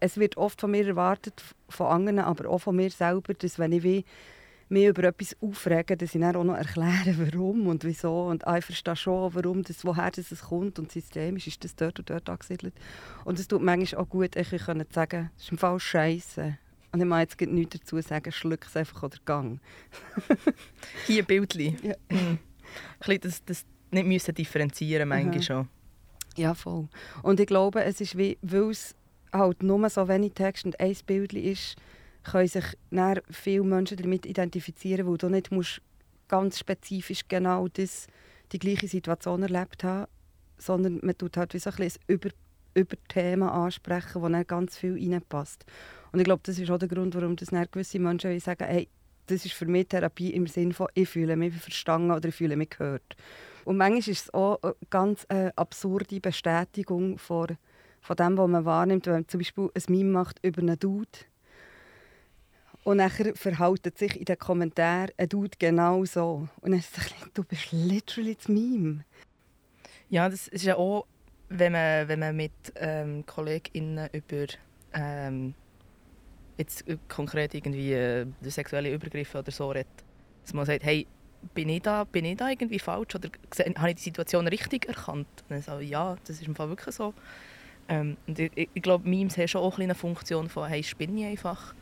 es 0.00 0.18
wird 0.18 0.36
oft 0.36 0.60
von 0.60 0.70
mir 0.70 0.86
erwartet, 0.86 1.42
von 1.68 1.86
anderen, 1.86 2.18
aber 2.20 2.48
auch 2.50 2.58
von 2.58 2.76
mir 2.76 2.90
selber, 2.90 3.34
dass 3.34 3.58
wenn 3.58 3.72
ich 3.72 3.82
wie 3.82 4.04
mich 4.68 4.86
über 4.86 5.04
etwas 5.04 5.36
aufrege, 5.40 5.96
dass 5.96 6.14
ich 6.14 6.20
dann 6.20 6.36
auch 6.36 6.44
noch 6.44 6.56
erkläre, 6.56 7.16
warum 7.18 7.66
und 7.66 7.84
wieso. 7.84 8.26
Und 8.26 8.46
ah, 8.46 8.58
ich 8.58 8.64
verstehe 8.64 8.96
schon, 8.96 9.34
warum 9.34 9.62
das, 9.62 9.84
woher 9.84 10.10
das 10.10 10.40
kommt 10.40 10.78
und 10.78 10.90
systemisch 10.90 11.46
ist 11.46 11.64
das 11.64 11.76
dort 11.76 11.98
und 11.98 12.10
dort 12.10 12.28
angesiedelt. 12.28 12.74
Und 13.24 13.38
es 13.38 13.48
tut 13.48 13.62
manchmal 13.62 14.02
auch 14.02 14.08
gut, 14.08 14.36
ich 14.36 14.48
können 14.48 14.86
sagen, 14.90 15.30
das 15.34 15.44
ist 15.44 15.52
im 15.52 15.58
Fall 15.58 15.78
scheiße. 15.78 16.58
Und 16.92 17.00
ich 17.00 17.06
muss 17.06 17.18
jetzt 17.18 17.40
nichts 17.40 17.80
dazu 17.80 18.00
sagen, 18.00 18.30
schluck 18.30 18.64
es 18.66 18.76
einfach 18.76 19.02
oder 19.02 19.18
gang. 19.24 19.60
Hier 21.06 21.22
ein 21.22 21.26
Bildchen. 21.26 21.76
Ja. 21.82 21.94
Mhm. 22.08 22.38
das, 23.20 23.44
das 23.44 23.64
nicht 23.90 24.06
müssen 24.06 24.34
differenzieren 24.34 25.08
manchmal 25.08 25.42
schon. 25.42 25.68
Ja, 26.36 26.54
voll. 26.54 26.88
Und 27.22 27.40
ich 27.40 27.46
glaube, 27.46 27.82
es 27.84 28.00
ist 28.00 28.16
wie, 28.16 28.38
weil 28.42 28.70
es 28.70 28.94
halt 29.32 29.62
nur 29.62 29.88
so 29.90 30.06
wenig 30.08 30.34
Text 30.34 30.64
und 30.64 30.78
ein 30.78 30.96
Bild 31.06 31.32
ist, 31.32 31.76
können 32.24 32.48
sich 32.48 32.64
dann 32.90 33.20
viele 33.30 33.62
Menschen 33.62 33.96
damit 33.98 34.26
identifizieren, 34.26 35.06
weil 35.06 35.18
du 35.18 35.28
nicht 35.28 35.52
musst 35.52 35.80
ganz 36.28 36.58
spezifisch 36.58 37.28
genau 37.28 37.68
das, 37.68 38.06
die 38.52 38.58
gleiche 38.58 38.88
Situation 38.88 39.42
erlebt 39.42 39.84
haben, 39.84 40.10
sondern 40.58 41.00
man 41.02 41.16
tut 41.16 41.36
halt 41.36 41.54
wie 41.54 41.58
so 41.58 41.70
ein, 41.70 41.82
ein 41.82 41.92
über, 42.06 42.30
über 42.74 42.96
Themen 43.08 43.48
ansprechen, 43.48 44.22
wo 44.22 44.28
dann 44.28 44.46
ganz 44.46 44.78
viel 44.78 44.94
reinpasst. 44.94 45.64
Und 46.12 46.20
ich 46.20 46.24
glaube, 46.24 46.42
das 46.44 46.58
ist 46.58 46.70
auch 46.70 46.78
der 46.78 46.88
Grund, 46.88 47.14
warum 47.14 47.36
das 47.36 47.50
gewisse 47.70 47.98
Menschen 47.98 48.38
sagen, 48.40 48.64
hey, 48.64 48.88
das 49.26 49.44
ist 49.44 49.54
für 49.54 49.66
mich 49.66 49.88
Therapie 49.88 50.30
im 50.30 50.46
Sinne 50.46 50.74
von, 50.74 50.88
ich 50.94 51.08
fühle 51.08 51.36
mich 51.36 51.54
verstanden 51.54 52.10
oder 52.10 52.28
ich 52.28 52.34
fühle 52.34 52.56
mich 52.56 52.70
gehört. 52.70 53.16
Und 53.64 53.78
manchmal 53.78 54.00
ist 54.00 54.08
es 54.08 54.34
auch 54.34 54.62
eine 54.62 54.74
ganz 54.90 55.24
äh, 55.28 55.50
absurde 55.56 56.20
Bestätigung 56.20 57.18
von, 57.18 57.56
von 58.00 58.16
dem, 58.16 58.36
was 58.36 58.48
man 58.48 58.64
wahrnimmt, 58.64 59.06
wenn 59.06 59.14
man 59.14 59.28
zum 59.28 59.38
Beispiel 59.38 59.70
ein 59.74 59.82
Meme 59.88 60.10
macht 60.10 60.44
über 60.44 60.60
einen 60.60 60.78
Dude 60.78 61.08
und 62.84 62.98
nachher 62.98 63.34
verhält 63.34 63.98
sich 63.98 64.18
in 64.18 64.26
den 64.26 64.38
Kommentaren 64.38 65.10
ein 65.16 65.28
Dude 65.28 65.56
genau 65.58 66.04
so. 66.04 66.48
Und 66.60 66.70
dann 66.70 66.78
ist 66.78 66.96
es 66.96 67.10
du 67.32 67.42
bist 67.42 67.72
literally 67.72 68.36
das 68.36 68.48
Meme. 68.48 69.04
Ja, 70.10 70.28
das 70.28 70.48
ist 70.48 70.64
ja 70.64 70.76
auch, 70.76 71.06
wenn 71.48 71.72
man, 71.72 72.08
wenn 72.08 72.20
man 72.20 72.36
mit 72.36 72.52
ähm, 72.76 73.24
KollegInnen 73.26 74.08
über 74.12 74.46
ähm, 74.92 75.54
jetzt 76.58 76.84
konkret 77.08 77.54
irgendwie 77.54 77.94
äh, 77.94 78.26
sexuelle 78.42 78.92
Übergriffe 78.92 79.38
oder 79.38 79.50
so 79.50 79.70
redet, 79.70 79.88
dass 80.42 80.52
man 80.52 80.66
sagt, 80.66 80.84
hey, 80.84 81.06
bin 81.54 81.68
ich 81.68 81.82
da, 81.82 82.04
bin 82.04 82.24
ich 82.24 82.36
da 82.36 82.50
irgendwie 82.50 82.78
falsch 82.78 83.14
oder 83.14 83.30
habe 83.76 83.90
ich 83.90 83.96
die 83.96 84.02
Situation 84.02 84.46
richtig 84.46 84.86
erkannt? 84.86 85.26
Und 85.48 85.66
dann 85.66 85.80
ich, 85.80 85.90
ja, 85.90 86.16
das 86.26 86.36
ist 86.36 86.46
im 86.46 86.54
Fall 86.54 86.68
wirklich 86.68 86.94
so. 86.94 87.14
Ähm, 87.88 88.16
und 88.26 88.38
ich, 88.38 88.68
ich 88.72 88.82
glaube, 88.82 89.08
Memes 89.08 89.36
haben 89.36 89.48
schon 89.48 89.62
auch 89.62 89.78
eine 89.78 89.94
Funktion 89.94 90.48
von, 90.48 90.68
hey, 90.68 90.82
spinne 90.82 91.20
ich 91.20 91.26
einfach? 91.26 91.74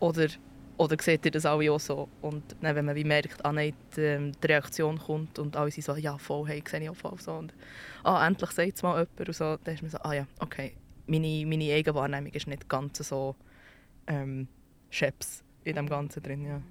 Oder, 0.00 0.28
Oder 0.76 0.96
seht 1.00 1.24
ihr 1.26 1.30
das 1.30 1.44
alle 1.46 1.70
auch 1.70 1.78
so? 1.78 2.08
Und 2.22 2.56
dann, 2.62 2.74
wenn 2.74 2.86
man 2.86 2.96
wie 2.96 3.04
merkt, 3.04 3.44
ah 3.44 3.52
nein, 3.52 3.74
die, 3.94 4.00
ähm, 4.00 4.32
die 4.42 4.46
Reaktion 4.46 4.98
kommt 4.98 5.38
und 5.38 5.54
alle 5.56 5.70
sind 5.70 5.84
so, 5.84 5.94
ja 5.94 6.16
voll, 6.16 6.48
hey, 6.48 6.62
sehe 6.66 6.80
ich 6.80 6.90
auch 6.90 6.96
voll 6.96 7.18
so. 7.18 7.34
Und 7.34 7.54
ah, 8.02 8.26
endlich 8.26 8.50
sagt 8.50 8.76
es 8.76 8.82
mal 8.82 8.98
jemand 8.98 9.28
und 9.28 9.34
so, 9.34 9.58
dann 9.62 9.74
ist 9.74 9.82
man 9.82 9.90
so, 9.90 9.98
ah 9.98 10.14
ja, 10.14 10.26
okay, 10.38 10.74
meine, 11.06 11.44
meine 11.46 11.74
Eigenwahrnehmung 11.74 12.32
ist 12.32 12.46
nicht 12.46 12.68
ganz 12.68 12.98
so 12.98 13.36
ähm, 14.06 14.48
scheps 14.88 15.44
in 15.64 15.76
dem 15.76 15.88
Ganzen 15.88 16.22
drin, 16.22 16.44
ja. 16.46 16.62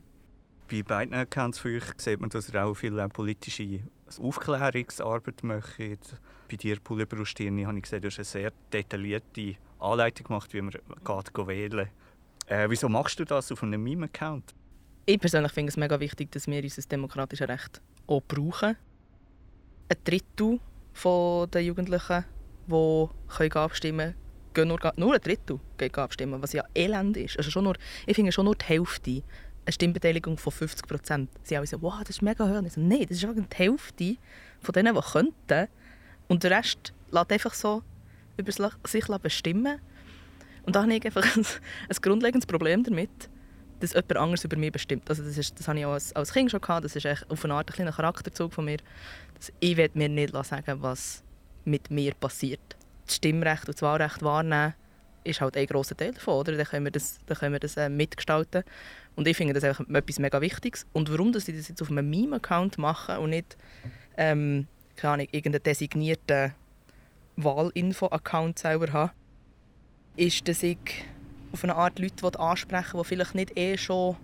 Bei 0.71 0.83
beiden 0.83 1.13
Accounts 1.13 1.59
von 1.59 1.75
euch 1.75 1.83
sieht 1.97 2.19
man, 2.19 2.29
dass 2.29 2.49
ihr 2.49 2.63
auch 2.63 2.73
viel 2.75 3.07
politische 3.09 3.81
Aufklärungsarbeit 4.19 5.43
macht. 5.43 5.77
Bei 6.49 6.55
dir, 6.55 6.79
Pulle 6.79 7.05
Brustini, 7.05 7.63
habe 7.63 7.77
ich 7.77 7.83
gesehen, 7.83 8.01
du 8.01 8.07
hast 8.07 8.17
eine 8.17 8.25
sehr 8.25 8.51
detaillierte 8.71 9.55
Anleitung 9.79 10.27
gemacht, 10.27 10.53
wie 10.53 10.61
man 10.61 10.71
geht 10.71 11.47
wählen 11.47 11.89
äh, 12.49 12.69
Wieso 12.69 12.89
machst 12.89 13.19
du 13.19 13.25
das 13.25 13.51
auf 13.51 13.63
einem 13.63 13.83
Meme-Account? 13.83 14.53
Ich 15.05 15.19
persönlich 15.19 15.51
finde 15.51 15.69
es 15.69 15.77
mega 15.77 15.99
wichtig, 15.99 16.31
dass 16.31 16.47
wir 16.47 16.61
unser 16.61 16.81
demokratisches 16.83 17.47
Recht 17.47 17.81
auch 18.07 18.21
brauchen. 18.27 18.75
Ein 19.89 19.97
Drittel 20.03 20.59
der 21.53 21.63
Jugendlichen, 21.63 22.25
die 22.67 23.51
abstimmen 23.53 24.15
können, 24.53 24.67
nur, 24.67 24.93
nur 24.97 25.13
ein 25.13 25.21
Drittel 25.21 25.59
geht 25.77 25.97
abstimmen, 25.97 26.41
was 26.41 26.53
ja 26.53 26.63
elend 26.75 27.17
ist. 27.17 27.37
Also 27.37 27.49
schon 27.49 27.63
nur, 27.63 27.75
ich 28.05 28.15
finde 28.15 28.31
schon 28.31 28.45
nur 28.45 28.55
die 28.55 28.65
Hälfte 28.65 29.23
eine 29.65 29.73
Stimmbeteiligung 29.73 30.37
von 30.37 30.51
50 30.51 30.87
Prozent. 30.87 31.29
Sie 31.43 31.55
alle 31.55 31.67
so, 31.67 31.81
wow, 31.81 31.99
das 31.99 32.09
ist 32.11 32.21
mega 32.21 32.47
hoch. 32.47 32.69
so, 32.69 32.81
nein, 32.81 33.05
das 33.07 33.23
ist 33.23 33.23
die 33.23 33.55
Hälfte 33.55 34.17
von 34.61 34.73
denen, 34.73 34.95
die 34.95 35.01
könnten. 35.01 35.67
Und 36.27 36.43
der 36.43 36.51
Rest 36.51 36.93
lässt 37.11 37.31
einfach 37.31 37.53
so 37.53 37.83
über 38.37 38.51
sich 38.51 39.05
bestimmen. 39.21 39.79
Und 40.69 40.75
da 40.75 40.83
habe 40.83 40.93
ich 40.93 41.03
einfach 41.03 41.23
ein, 41.35 41.43
ein 41.43 41.97
grundlegendes 41.99 42.45
Problem 42.45 42.83
damit, 42.83 43.09
dass 43.79 43.93
jemand 43.93 44.17
anderes 44.17 44.43
über 44.43 44.55
mich 44.55 44.71
bestimmt. 44.71 45.09
Also 45.09 45.23
das, 45.23 45.35
ist, 45.35 45.59
das 45.59 45.67
habe 45.67 45.79
ich 45.79 45.85
auch 45.87 45.93
als, 45.93 46.15
als 46.15 46.31
Kind 46.31 46.51
schon 46.51 46.61
gehabt. 46.61 46.85
Das 46.85 46.95
ist 46.95 47.07
auf 47.27 47.43
eine 47.43 47.55
Art 47.55 47.71
ein 47.71 47.73
kleiner 47.73 47.91
Charakterzug 47.91 48.53
von 48.53 48.65
mir. 48.65 48.77
Dass 49.33 49.51
ich 49.61 49.77
will 49.77 49.89
mir 49.95 50.09
nicht 50.09 50.31
sagen 50.45 50.83
was 50.83 51.23
mit 51.65 51.89
mir 51.89 52.13
passiert. 52.13 52.59
Das 53.07 53.15
Stimmrecht 53.15 53.67
und 53.67 53.73
das 53.73 53.81
Wahlrecht 53.81 54.21
wahrnehmen 54.21 54.75
ist 55.23 55.41
halt 55.41 55.57
ein 55.57 55.65
grosser 55.65 55.97
Teil 55.97 56.13
davon. 56.13 56.35
Oder? 56.35 56.51
Dann 56.51 56.67
können 56.67 56.85
wir 56.85 56.91
das, 56.91 57.17
dann 57.25 57.35
können 57.35 57.53
wir 57.53 57.59
das 57.59 57.75
äh, 57.75 57.89
mitgestalten. 57.89 58.63
Und 59.15 59.27
ich 59.27 59.35
finde 59.35 59.55
das 59.55 59.63
einfach 59.63 59.89
etwas 59.89 60.19
mega 60.19 60.39
Wichtiges. 60.39 60.85
Und 60.93 61.11
warum 61.11 61.31
dass 61.31 61.47
ich 61.47 61.57
das 61.57 61.67
jetzt 61.67 61.81
auf 61.81 61.89
einem 61.89 62.07
Meme-Account 62.11 62.77
mache 62.77 63.19
und 63.19 63.31
nicht 63.31 63.57
ähm, 64.17 64.67
keine 64.97 65.13
Ahnung, 65.13 65.27
irgendeinen 65.31 65.63
designierten 65.63 66.53
Wahlinfo-Account 67.37 68.59
selber 68.59 68.93
habe, 68.93 69.13
ist, 70.19 70.47
dass 70.47 70.63
ich 70.63 70.77
auf 71.51 71.63
eine 71.63 71.75
Art 71.75 71.97
Leute 71.99 72.39
ansprechen 72.39 72.93
will, 72.93 73.01
die 73.01 73.07
vielleicht 73.07 73.35
nicht 73.35 73.57
eh 73.57 73.77
schon 73.77 74.17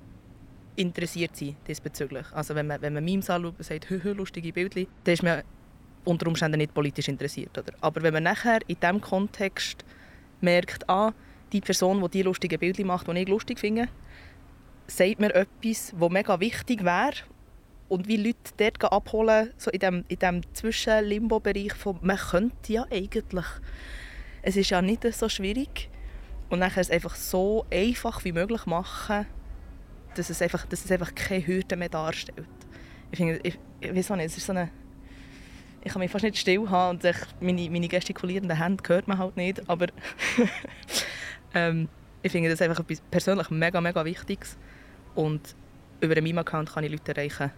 interessiert 0.75 1.36
sind 1.36 1.55
diesbezüglich. 1.67 2.25
Also 2.34 2.53
wenn 2.53 2.67
man, 2.67 2.81
wenn 2.81 2.93
man 2.93 3.03
Memes 3.03 3.29
anschaut 3.29 3.55
und 3.58 3.63
sagt, 3.63 3.89
hö, 3.89 3.99
hö, 4.03 4.12
lustige 4.12 4.51
Bildchen, 4.51 4.88
dann 5.03 5.13
ist 5.13 5.23
man 5.23 5.43
unter 6.03 6.27
Umständen 6.27 6.58
nicht 6.58 6.73
politisch 6.73 7.08
interessiert. 7.08 7.58
Oder? 7.58 7.73
Aber 7.81 8.03
wenn 8.03 8.13
man 8.13 8.23
nachher 8.23 8.60
in 8.67 8.79
diesem 8.79 9.01
Kontext 9.01 9.84
merkt, 10.41 10.88
ah, 10.89 11.13
die 11.51 11.62
Person, 11.62 12.01
die 12.01 12.10
die 12.10 12.21
lustigen 12.23 12.60
Bildchen 12.60 12.88
macht, 12.88 13.08
die 13.08 13.17
ich 13.17 13.27
lustig 13.27 13.60
finde, 13.60 13.88
sagt 14.88 15.19
mir 15.19 15.34
etwas, 15.34 15.93
was 15.97 16.12
mega 16.12 16.39
wichtig 16.39 16.84
wäre 16.84 17.13
und 17.88 18.08
wie 18.08 18.17
Leute 18.17 18.51
dort 18.58 18.91
abholen, 18.91 19.51
so 19.58 19.71
in 19.71 19.79
diesem 19.79 20.05
in 20.08 20.19
dem 20.19 20.53
Zwischen-Limbo-Bereich 20.53 21.73
von 21.73 21.97
man 22.01 22.17
könnte 22.17 22.73
ja 22.73 22.86
eigentlich, 22.91 23.45
es 24.45 24.55
ist 24.55 24.69
ja 24.69 24.81
nicht 24.81 25.03
so 25.13 25.27
schwierig 25.27 25.89
und 26.49 26.60
dann 26.60 26.71
es 26.75 26.91
einfach 26.91 27.15
so 27.15 27.65
einfach 27.71 28.23
wie 28.23 28.31
möglich 28.31 28.65
machen, 28.67 29.25
dass 30.15 30.29
es 30.29 30.41
einfach, 30.41 30.65
dass 30.67 30.86
es 30.86 30.91
einfach 30.91 31.13
keine 31.15 31.45
Hürde 31.45 31.75
mehr 31.75 31.89
darstellt. 31.89 32.47
Ich 33.12 33.17
finde, 33.17 33.39
ich, 33.41 33.58
ich 33.81 33.91
nicht, 33.91 34.10
es 34.10 34.38
ist 34.38 34.45
so 34.45 34.53
eine 34.53 34.69
ich 35.84 35.91
kann 35.91 35.99
mich 35.99 36.10
fast 36.10 36.23
nicht 36.23 36.38
still 36.38 36.67
haben 36.69 36.97
und 36.97 37.03
ich, 37.03 37.15
meine, 37.39 37.69
meine 37.69 37.88
gestikulierenden 37.88 38.58
Hände 38.58 38.84
hört 38.88 39.08
man 39.08 39.19
halt 39.19 39.38
nicht, 39.38 39.67
aber 39.69 39.86
ähm, 41.53 41.88
ich 42.23 42.31
finde 42.31 42.49
das 42.49 42.62
einfach 42.62 42.79
etwas 42.79 43.01
persönlich 43.12 43.51
mega, 43.51 43.79
mega 43.81 44.03
Wichtiges 44.03 44.58
und 45.13 45.55
über 46.01 46.15
einen 46.15 46.23
Meme-Account 46.23 46.73
kann 46.73 46.84
ich 46.84 46.91
Leute 46.91 47.15
erreichen, 47.15 47.51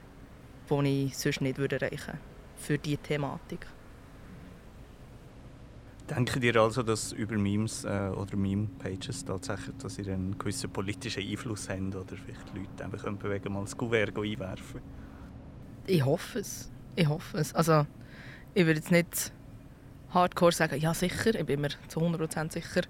die 0.70 1.06
ich 1.06 1.18
sonst 1.18 1.40
nicht 1.40 1.58
erreichen 1.58 2.08
würde 2.08 2.20
für 2.58 2.78
diese 2.78 2.98
Thematik. 2.98 3.66
Denken 6.10 6.42
ihr 6.42 6.56
also, 6.56 6.84
dass 6.84 7.12
über 7.12 7.38
Memes 7.38 7.84
äh, 7.84 8.10
oder 8.16 8.38
Meme-Pages 8.38 9.26
tatsächlich 9.26 9.76
dass 9.78 9.96
sie 9.96 10.10
einen 10.10 10.38
gewissen 10.38 10.70
politischen 10.70 11.22
Einfluss 11.22 11.68
haben 11.68 11.94
oder 11.94 12.16
vielleicht 12.16 12.56
Leute 12.56 12.86
einfach 12.86 13.04
können 13.04 13.18
bewegen, 13.18 13.52
mal 13.52 13.62
das 13.62 13.76
Kuvert 13.76 14.18
einwerfen? 14.18 14.82
Ich 15.86 16.06
hoffe 16.06 16.40
es. 16.40 16.72
Ich 16.96 17.08
hoffe 17.08 17.38
es. 17.38 17.54
Also, 17.54 17.86
ich 18.54 18.66
würde 18.66 18.80
jetzt 18.80 18.92
nicht 18.92 19.34
hardcore 20.12 20.54
sagen, 20.54 20.80
ja 20.80 20.94
sicher, 20.94 21.36
ich 21.36 21.46
bin 21.46 21.60
mir 21.60 21.72
zu 21.90 22.00
100% 22.00 22.54
sicher, 22.54 22.82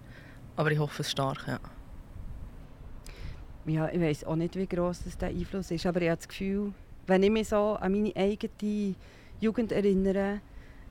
aber 0.55 0.71
ich 0.71 0.77
hoffe 0.77 1.01
es 1.01 1.09
stark, 1.09 1.47
ja. 1.47 1.59
Ja, 3.65 3.89
ich 3.89 3.99
weiß 3.99 4.23
auch 4.25 4.35
nicht, 4.35 4.55
wie 4.55 4.67
groß 4.67 5.03
das 5.03 5.17
der 5.17 5.29
Einfluss 5.29 5.71
ist, 5.71 5.85
aber 5.85 6.01
ich 6.01 6.09
habe 6.09 6.17
das 6.17 6.27
Gefühl, 6.27 6.73
wenn 7.07 7.23
ich 7.23 7.31
mich 7.31 7.49
so 7.49 7.77
an 7.81 7.91
meine 7.91 8.15
eigene 8.15 8.95
Jugend 9.39 9.71
erinnere, 9.71 10.39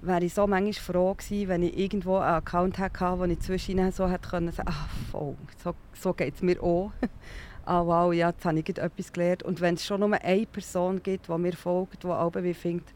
wäre 0.02 0.24
ich 0.24 0.34
so 0.34 0.46
manchmal 0.46 0.72
froh 0.72 1.14
gewesen, 1.14 1.48
wenn 1.48 1.62
ich 1.62 1.78
irgendwo 1.78 2.16
einen 2.16 2.36
Account 2.36 2.78
hatte, 2.78 3.18
wo 3.18 3.24
ich 3.24 3.40
zwischen 3.40 3.90
so 3.92 4.08
hätte 4.08 4.28
können 4.28 4.52
sagen, 4.52 4.68
ah, 4.70 4.88
voll, 5.10 5.36
so, 5.62 5.74
so 5.94 6.12
geht 6.12 6.34
es 6.34 6.42
mir 6.42 6.62
auch. 6.62 6.92
ah, 7.64 7.84
wow, 7.84 8.12
ja, 8.12 8.30
jetzt 8.30 8.44
habe 8.44 8.58
ich 8.58 8.68
etwas 8.68 9.12
gelernt. 9.12 9.42
Und 9.42 9.60
wenn 9.60 9.74
es 9.74 9.84
schon 9.84 10.00
nur 10.00 10.12
eine 10.12 10.46
Person 10.46 11.02
gibt, 11.02 11.28
die 11.28 11.38
mir 11.38 11.54
folgt, 11.54 12.02
die 12.02 12.08
auch 12.08 12.34
wie 12.34 12.54
findet, 12.54 12.86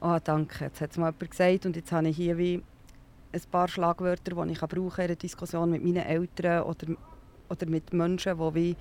oh, 0.00 0.18
danke, 0.22 0.64
jetzt 0.64 0.80
hat 0.80 0.90
es 0.90 0.96
mal 0.96 1.12
jemand 1.12 1.30
gesagt 1.30 1.66
und 1.66 1.76
jetzt 1.76 1.92
habe 1.92 2.08
ich 2.08 2.16
hier 2.16 2.38
wie 2.38 2.62
ein 3.32 3.42
paar 3.50 3.68
Schlagwörter, 3.68 4.44
die 4.44 4.52
ich 4.52 4.60
brauchen 4.60 4.90
kann 4.90 5.04
in 5.04 5.10
einer 5.10 5.16
Diskussion 5.16 5.70
mit 5.70 5.84
meinen 5.84 6.04
Eltern 6.04 6.62
oder, 6.62 6.86
oder 7.48 7.66
mit 7.66 7.92
Menschen, 7.92 8.38
die 8.38 8.54
wie 8.54 8.76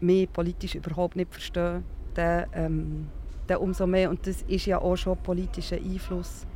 mich 0.00 0.32
politisch 0.32 0.74
überhaupt 0.74 1.16
nicht 1.16 1.32
verstehen, 1.32 1.84
dann, 2.14 2.46
ähm, 2.52 3.08
dann 3.46 3.58
umso 3.58 3.86
mehr. 3.86 4.10
Und 4.10 4.26
das 4.26 4.42
ist 4.42 4.66
ja 4.66 4.78
auch 4.78 4.96
schon 4.96 5.16
politischer 5.16 5.76
Einfluss, 5.76 6.46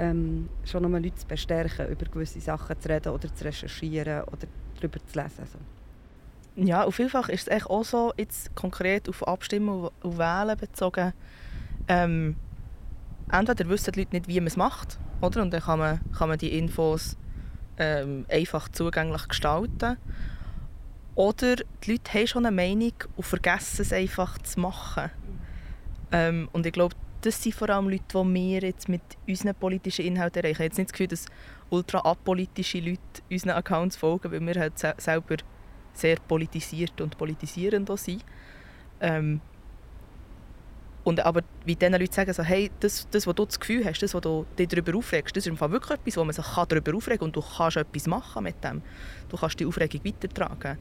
ähm, 0.00 0.48
schon 0.64 0.84
um 0.84 0.92
Leute 0.92 1.14
zu 1.14 1.26
bestärken, 1.26 1.88
über 1.88 2.06
gewisse 2.06 2.40
Sachen 2.40 2.80
zu 2.80 2.88
reden 2.88 3.12
oder 3.12 3.32
zu 3.34 3.44
recherchieren 3.44 4.22
oder 4.24 4.46
darüber 4.76 4.98
zu 5.06 5.20
lesen. 5.20 5.44
So. 5.46 5.58
Ja, 6.56 6.84
und 6.84 6.92
vielfach 6.92 7.28
ist 7.28 7.48
es 7.48 7.66
auch 7.66 7.84
so, 7.84 8.12
jetzt 8.16 8.54
konkret 8.56 9.08
auf 9.10 9.26
Abstimmen 9.28 9.88
und 10.02 10.18
Wählen 10.18 10.56
bezogen, 10.56 11.12
ähm, 11.86 12.36
entweder 13.30 13.68
wissen 13.68 13.92
die 13.92 14.00
Leute 14.00 14.16
nicht, 14.16 14.28
wie 14.28 14.40
man 14.40 14.46
es 14.46 14.56
macht, 14.56 14.98
oder? 15.20 15.42
und 15.42 15.52
dann 15.52 15.60
kann 15.60 15.78
man, 15.78 16.00
kann 16.16 16.30
man 16.30 16.38
die 16.38 16.56
Infos 16.56 17.18
ähm, 17.76 18.24
einfach 18.30 18.70
zugänglich 18.70 19.28
gestalten. 19.28 19.98
Oder 21.14 21.56
die 21.56 21.92
Leute 21.92 22.14
haben 22.14 22.26
schon 22.26 22.46
eine 22.46 22.56
Meinung 22.56 22.94
und 23.16 23.24
vergessen 23.24 23.82
es 23.82 23.92
einfach 23.92 24.38
zu 24.38 24.60
machen. 24.60 25.10
Ähm, 26.12 26.48
und 26.52 26.64
ich 26.64 26.72
glaube, 26.72 26.94
das 27.20 27.42
sind 27.42 27.54
vor 27.54 27.70
allem 27.70 27.88
Leute, 27.88 28.04
die 28.12 28.34
wir 28.34 28.60
jetzt 28.60 28.88
mit 28.88 29.02
unseren 29.28 29.54
politischen 29.54 30.04
Inhalten 30.04 30.42
erreichen. 30.42 30.52
Ich 30.52 30.58
habe 30.58 30.64
jetzt 30.64 30.78
nicht 30.78 30.88
das 30.88 30.92
Gefühl, 30.92 31.08
dass 31.08 31.26
ultra 31.70 31.98
apolitische 31.98 32.80
Leute 32.80 33.00
unseren 33.30 33.50
Accounts 33.50 33.96
folgen, 33.96 34.32
weil 34.32 34.40
wir 34.40 34.60
halt 34.60 34.78
selber 34.78 35.36
sehr 35.92 36.16
politisiert 36.16 37.00
und 37.00 37.18
politisierend 37.18 37.90
sind. 37.98 38.24
Ähm, 39.00 39.40
und 41.02 41.20
aber 41.20 41.42
wie 41.64 41.74
diesen 41.74 41.94
Leuten 41.94 42.12
sagen, 42.12 42.32
so, 42.32 42.42
hey, 42.42 42.70
das, 42.80 43.08
das, 43.10 43.26
was 43.26 43.34
du 43.34 43.46
das 43.46 43.58
Gefühl 43.58 43.84
hast, 43.84 44.02
das, 44.02 44.12
was 44.12 44.20
du 44.20 44.44
dich 44.58 44.68
darüber 44.68 44.98
aufregst, 44.98 45.34
das 45.34 45.44
ist 45.44 45.48
im 45.48 45.56
Fall 45.56 45.70
wirklich 45.70 45.98
etwas, 45.98 46.16
wo 46.16 46.24
man 46.24 46.34
sich 46.34 46.44
darüber 46.46 46.94
aufregen 46.94 47.18
kann 47.18 47.26
und 47.28 47.36
du 47.36 47.42
kannst 47.42 47.76
etwas 47.78 48.06
machen 48.06 48.44
mit 48.44 48.62
dem. 48.62 48.82
Du 49.28 49.36
kannst 49.36 49.58
die 49.58 49.66
Aufregung 49.66 50.04
weitertragen. 50.04 50.78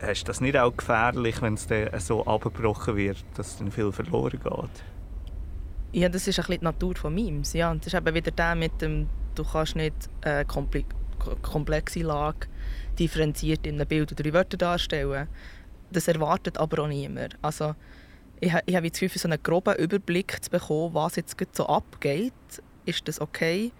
Ist 0.00 0.28
das 0.28 0.40
nicht 0.40 0.58
auch 0.58 0.76
gefährlich, 0.76 1.40
wenn 1.40 1.54
es 1.54 1.66
dann 1.66 1.88
so 2.00 2.26
abgebrochen 2.26 2.96
wird, 2.96 3.24
dass 3.36 3.58
dann 3.58 3.70
viel 3.70 3.92
verloren 3.92 4.40
geht? 4.42 4.95
Ja, 5.96 6.10
das 6.10 6.28
ist 6.28 6.38
ein 6.38 6.42
bisschen 6.42 6.60
die 6.60 6.64
Natur 6.64 6.94
von 6.94 7.14
Memes. 7.14 7.54
Ja, 7.54 7.74
das 7.74 7.86
ist 7.86 7.94
eben 7.94 8.14
wieder 8.14 8.30
der 8.30 8.54
mit 8.54 8.82
dem, 8.82 9.08
du 9.34 9.42
kannst 9.42 9.76
nicht 9.76 9.94
eine 10.20 10.44
komplexe 10.44 12.00
Lage 12.00 12.48
differenziert 12.98 13.66
in 13.66 13.76
einem 13.76 13.88
Bild 13.88 14.12
oder 14.12 14.22
drei 14.22 14.34
Wörter 14.34 14.58
darstellen. 14.58 15.26
Das 15.90 16.06
erwartet 16.06 16.58
aber 16.58 16.82
auch 16.82 16.86
niemand. 16.86 17.38
Also, 17.40 17.74
ich, 18.40 18.52
ich 18.66 18.76
habe 18.76 18.90
Gefühl, 18.90 19.08
für 19.08 19.18
so 19.18 19.26
einen 19.26 19.42
groben 19.42 19.74
Überblick 19.76 20.44
zu 20.44 20.50
bekommen, 20.50 20.92
was 20.92 21.16
jetzt 21.16 21.34
so 21.52 21.66
abgeht, 21.66 22.34
ist 22.84 23.08
das 23.08 23.18
okay. 23.18 23.72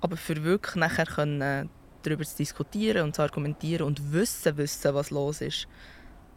Aber 0.00 0.16
für 0.16 0.42
wirklich 0.42 0.74
nachher 0.74 1.06
können, 1.06 1.70
darüber 2.02 2.24
zu 2.24 2.36
diskutieren 2.36 3.04
und 3.04 3.14
zu 3.14 3.22
argumentieren 3.22 3.86
und 3.86 4.12
wissen, 4.12 4.56
wissen, 4.56 4.92
was 4.92 5.10
los 5.10 5.40
ist, 5.40 5.68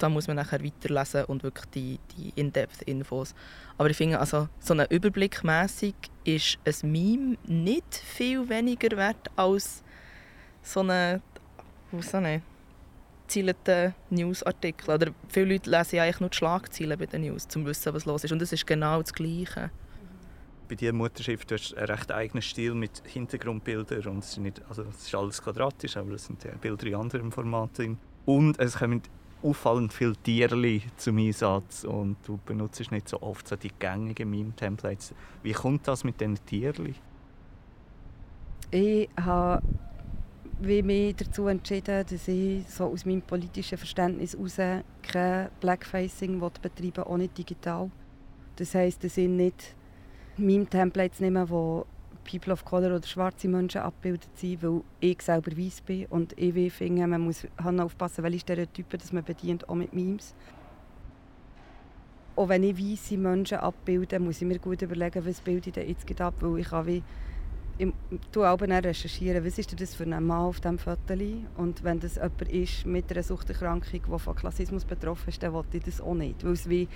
da 0.03 0.09
muss 0.09 0.27
man 0.27 0.35
nachher 0.35 0.61
weiterlesen 0.61 1.23
und 1.25 1.43
wirklich 1.43 1.65
die, 1.67 1.99
die 2.17 2.33
In-Depth-Infos. 2.35 3.33
Aber 3.77 3.89
ich 3.89 3.95
finde, 3.95 4.19
also, 4.19 4.49
so 4.59 4.73
ein 4.73 4.85
Überblickmäßig 4.89 5.95
ist 6.25 6.59
ein 6.65 6.91
Meme 6.91 7.37
nicht 7.47 7.95
viel 7.95 8.49
weniger 8.49 8.97
wert 8.97 9.31
als 9.37 9.81
so 10.61 10.81
eine, 10.81 11.21
so 12.01 12.17
eine 12.17 12.41
gezielten 13.25 13.95
Newsartikeln. 14.09 14.93
Oder 14.93 15.13
viele 15.29 15.53
Leute 15.53 15.69
lesen 15.69 15.99
eigentlich 15.99 16.19
nur 16.19 16.29
die 16.31 16.37
Schlagzeilen 16.37 16.99
bei 16.99 17.05
den 17.05 17.21
News, 17.21 17.45
um 17.45 17.49
zu 17.49 17.65
wissen, 17.65 17.93
was 17.93 18.03
los 18.03 18.25
ist. 18.25 18.31
Und 18.33 18.41
es 18.41 18.51
ist 18.51 18.67
genau 18.67 19.01
das 19.01 19.13
Gleiche. 19.13 19.71
Bei 20.67 20.75
dir 20.75 20.91
Mutterschiff, 20.91 21.45
du 21.45 21.55
hast 21.55 21.77
einen 21.77 21.87
recht 21.87 22.11
eigenen 22.11 22.41
Stil 22.41 22.73
mit 22.75 23.03
Hintergrundbildern 23.05 24.05
und 24.07 24.19
es 24.19 24.31
ist, 24.31 24.37
nicht, 24.39 24.61
also 24.67 24.83
es 24.83 25.07
ist 25.07 25.15
alles 25.15 25.41
quadratisch, 25.41 25.95
aber 25.95 26.11
es 26.11 26.25
sind 26.25 26.45
Bilder 26.59 26.87
in 26.87 26.95
anderen 26.95 27.31
Formaten. 27.31 27.97
Und 28.25 28.59
es 28.59 28.77
kommen 28.77 29.01
auffallend 29.43 29.93
viele 29.93 30.15
Tierli 30.15 30.81
zum 30.97 31.17
Einsatz 31.17 31.83
und 31.83 32.17
du 32.25 32.39
benutzt 32.45 32.91
nicht 32.91 33.09
so 33.09 33.21
oft 33.21 33.47
so 33.47 33.55
die 33.55 33.71
gängigen 33.77 34.29
Meme-Templates. 34.29 35.13
Wie 35.41 35.51
kommt 35.51 35.87
das 35.87 36.03
mit 36.03 36.19
diesen 36.19 36.43
Tierli? 36.45 36.95
Ich 38.71 39.09
habe 39.17 39.61
mich 40.59 41.15
dazu 41.15 41.47
entschieden, 41.47 42.05
dass 42.09 42.27
ich 42.27 42.67
so 42.67 42.85
aus 42.85 43.05
meinem 43.05 43.21
politischen 43.21 43.77
Verständnis 43.77 44.33
heraus 44.33 44.57
kein 45.03 45.49
Blackfacing 45.59 46.39
betreiben 46.39 47.03
will, 47.07 47.17
nicht 47.17 47.37
digital. 47.37 47.91
Das 48.55 48.73
heisst, 48.73 49.03
dass 49.03 49.17
ich 49.17 49.27
nicht 49.27 49.75
Meme-Templates 50.37 51.19
nehme, 51.19 51.85
People 52.23 52.53
of 52.53 52.65
Color 52.65 52.95
oder 52.95 53.07
schwarze 53.07 53.47
Menschen 53.47 53.81
abgebildet 53.81 54.29
sind, 54.35 54.63
weil 54.63 54.81
ich 54.99 55.21
selber 55.21 55.51
weiß 55.57 55.81
bin 55.81 56.05
und 56.07 56.37
ich 56.37 56.73
finde, 56.73 57.07
man 57.07 57.21
muss 57.21 57.45
aufpassen, 57.59 58.23
welche 58.23 58.39
Stereotypen 58.39 58.99
dass 58.99 59.11
man 59.11 59.23
bedient, 59.23 59.67
auch 59.67 59.75
mit 59.75 59.93
Memes. 59.93 60.35
Auch 62.35 62.49
wenn 62.49 62.63
ich 62.63 62.77
weiße 62.77 63.17
Menschen 63.17 63.59
abbilde, 63.59 64.19
muss 64.19 64.41
ich 64.41 64.47
mir 64.47 64.57
gut 64.57 64.81
überlegen, 64.81 65.25
was 65.25 65.41
bilde 65.41 65.69
ich 65.69 65.73
denn 65.73 65.87
jetzt 65.87 66.21
ab, 66.21 66.33
weil 66.39 66.59
ich 66.59 66.71
habe 66.71 66.87
wie 66.87 67.03
ich 67.77 67.91
tue 68.31 68.49
auch 68.49 68.61
recherchieren, 68.61 69.43
was 69.43 69.57
ist 69.57 69.79
das 69.79 69.95
für 69.95 70.03
ein 70.03 70.25
Mann 70.25 70.43
auf 70.43 70.59
diesem 70.59 70.77
Foto. 70.77 71.13
Und 71.57 71.83
wenn 71.83 71.99
das 71.99 72.15
jemand 72.15 72.41
ist 72.43 72.85
mit 72.85 73.11
einer 73.11 73.23
Suchterkrankung, 73.23 74.01
die 74.05 74.19
von 74.19 74.35
Klassismus 74.35 74.85
betroffen 74.85 75.29
ist, 75.29 75.41
dann 75.41 75.53
will 75.53 75.63
ich 75.71 75.83
das 75.83 76.01
auch 76.01 76.13
nicht. 76.13 76.43
Weil 76.43 76.53
es 76.53 76.69
wie, 76.69 76.87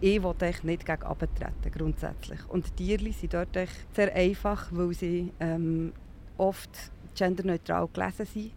ich, 0.00 0.22
will 0.22 0.34
nicht 0.62 0.86
gegen 0.86 1.02
abtreten, 1.02 1.72
grundsätzlich. 1.72 2.40
Und 2.48 2.66
die 2.78 2.96
Tiere 2.96 3.12
sind 3.12 3.34
dort 3.34 3.58
sehr 3.92 4.14
einfach, 4.14 4.68
weil 4.70 4.94
sie 4.94 5.32
ähm, 5.40 5.92
oft 6.38 6.70
genderneutral 7.16 7.88
gelesen 7.92 8.26
sind. 8.26 8.52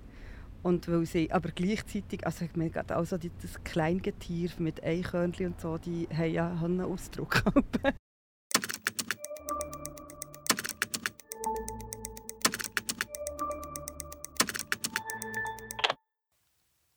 Und 0.62 0.88
weil 0.88 1.06
sie 1.06 1.30
aber 1.32 1.50
gleichzeitig, 1.50 2.26
also 2.26 2.46
ich 2.46 2.56
meine 2.56 2.69
gerade 2.69 2.98
auch 2.98 3.06
so 3.06 3.17
das 3.17 3.63
Kleingetier 3.65 4.50
mit 4.60 4.82
Eichhörnchen 4.82 5.48
und 5.48 5.60
so, 5.60 5.78
die 5.78 6.08
haben 6.15 6.32
ja 6.32 6.58
einen 6.63 6.82
Ausdruck. 6.82 7.43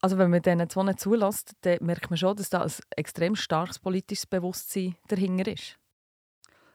Also 0.07 0.19
wenn 0.19 0.31
man 0.31 0.41
diesen 0.41 0.71
zwei 0.71 0.93
zulässt, 0.93 1.57
dann 1.63 1.79
merkt 1.81 2.11
man 2.11 2.17
schon, 2.17 2.37
dass 2.37 2.49
da 2.49 2.63
ein 2.63 2.71
extrem 2.91 3.35
starkes 3.35 3.81
politisches 3.81 4.25
Bewusstsein 4.25 4.95
dahinter 5.09 5.51
ist. 5.51 5.81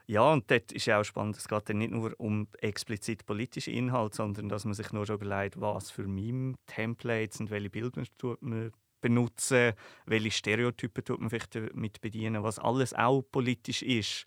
Ja, 0.06 0.34
und 0.34 0.50
dort 0.50 0.70
ist 0.70 0.84
ja 0.84 1.00
auch 1.00 1.04
spannend, 1.04 1.38
es 1.38 1.48
geht 1.48 1.66
dann 1.66 1.78
nicht 1.78 1.92
nur 1.92 2.12
um 2.18 2.46
explizit 2.60 3.24
politische 3.24 3.70
Inhalte, 3.70 4.16
sondern 4.16 4.50
dass 4.50 4.66
man 4.66 4.74
sich 4.74 4.92
nur 4.92 5.06
schon 5.06 5.16
überlegt, 5.16 5.58
was 5.58 5.90
für 5.90 6.06
Meme-Templates 6.06 7.40
und 7.40 7.50
welche 7.50 7.70
Bilder 7.70 8.02
man 8.40 8.70
benutzen, 9.00 9.72
welche 10.04 10.30
Stereotypen 10.30 11.02
tut 11.02 11.20
man 11.20 11.30
vielleicht 11.30 11.54
damit 11.54 12.02
bedienen, 12.02 12.42
was 12.42 12.58
alles 12.58 12.92
auch 12.92 13.22
politisch 13.22 13.80
ist. 13.80 14.26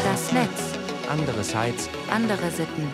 Das 0.03 0.33
Netz. 0.33 0.73
Andere 1.07 1.45
Sites. 1.45 1.87
Andere 2.09 2.51
Sitten. 2.51 2.91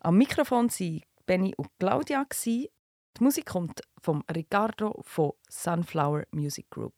Am 0.00 0.16
Mikrofon 0.16 0.68
sind 0.68 1.02
Benny 1.28 1.54
und 1.58 1.68
Claudia. 1.78 2.26
Die 2.46 2.70
Musik 3.20 3.44
kommt 3.44 3.82
von 4.00 4.24
Ricardo 4.34 5.02
von 5.04 5.32
Sunflower 5.50 6.24
Music 6.30 6.70
Group. 6.70 6.94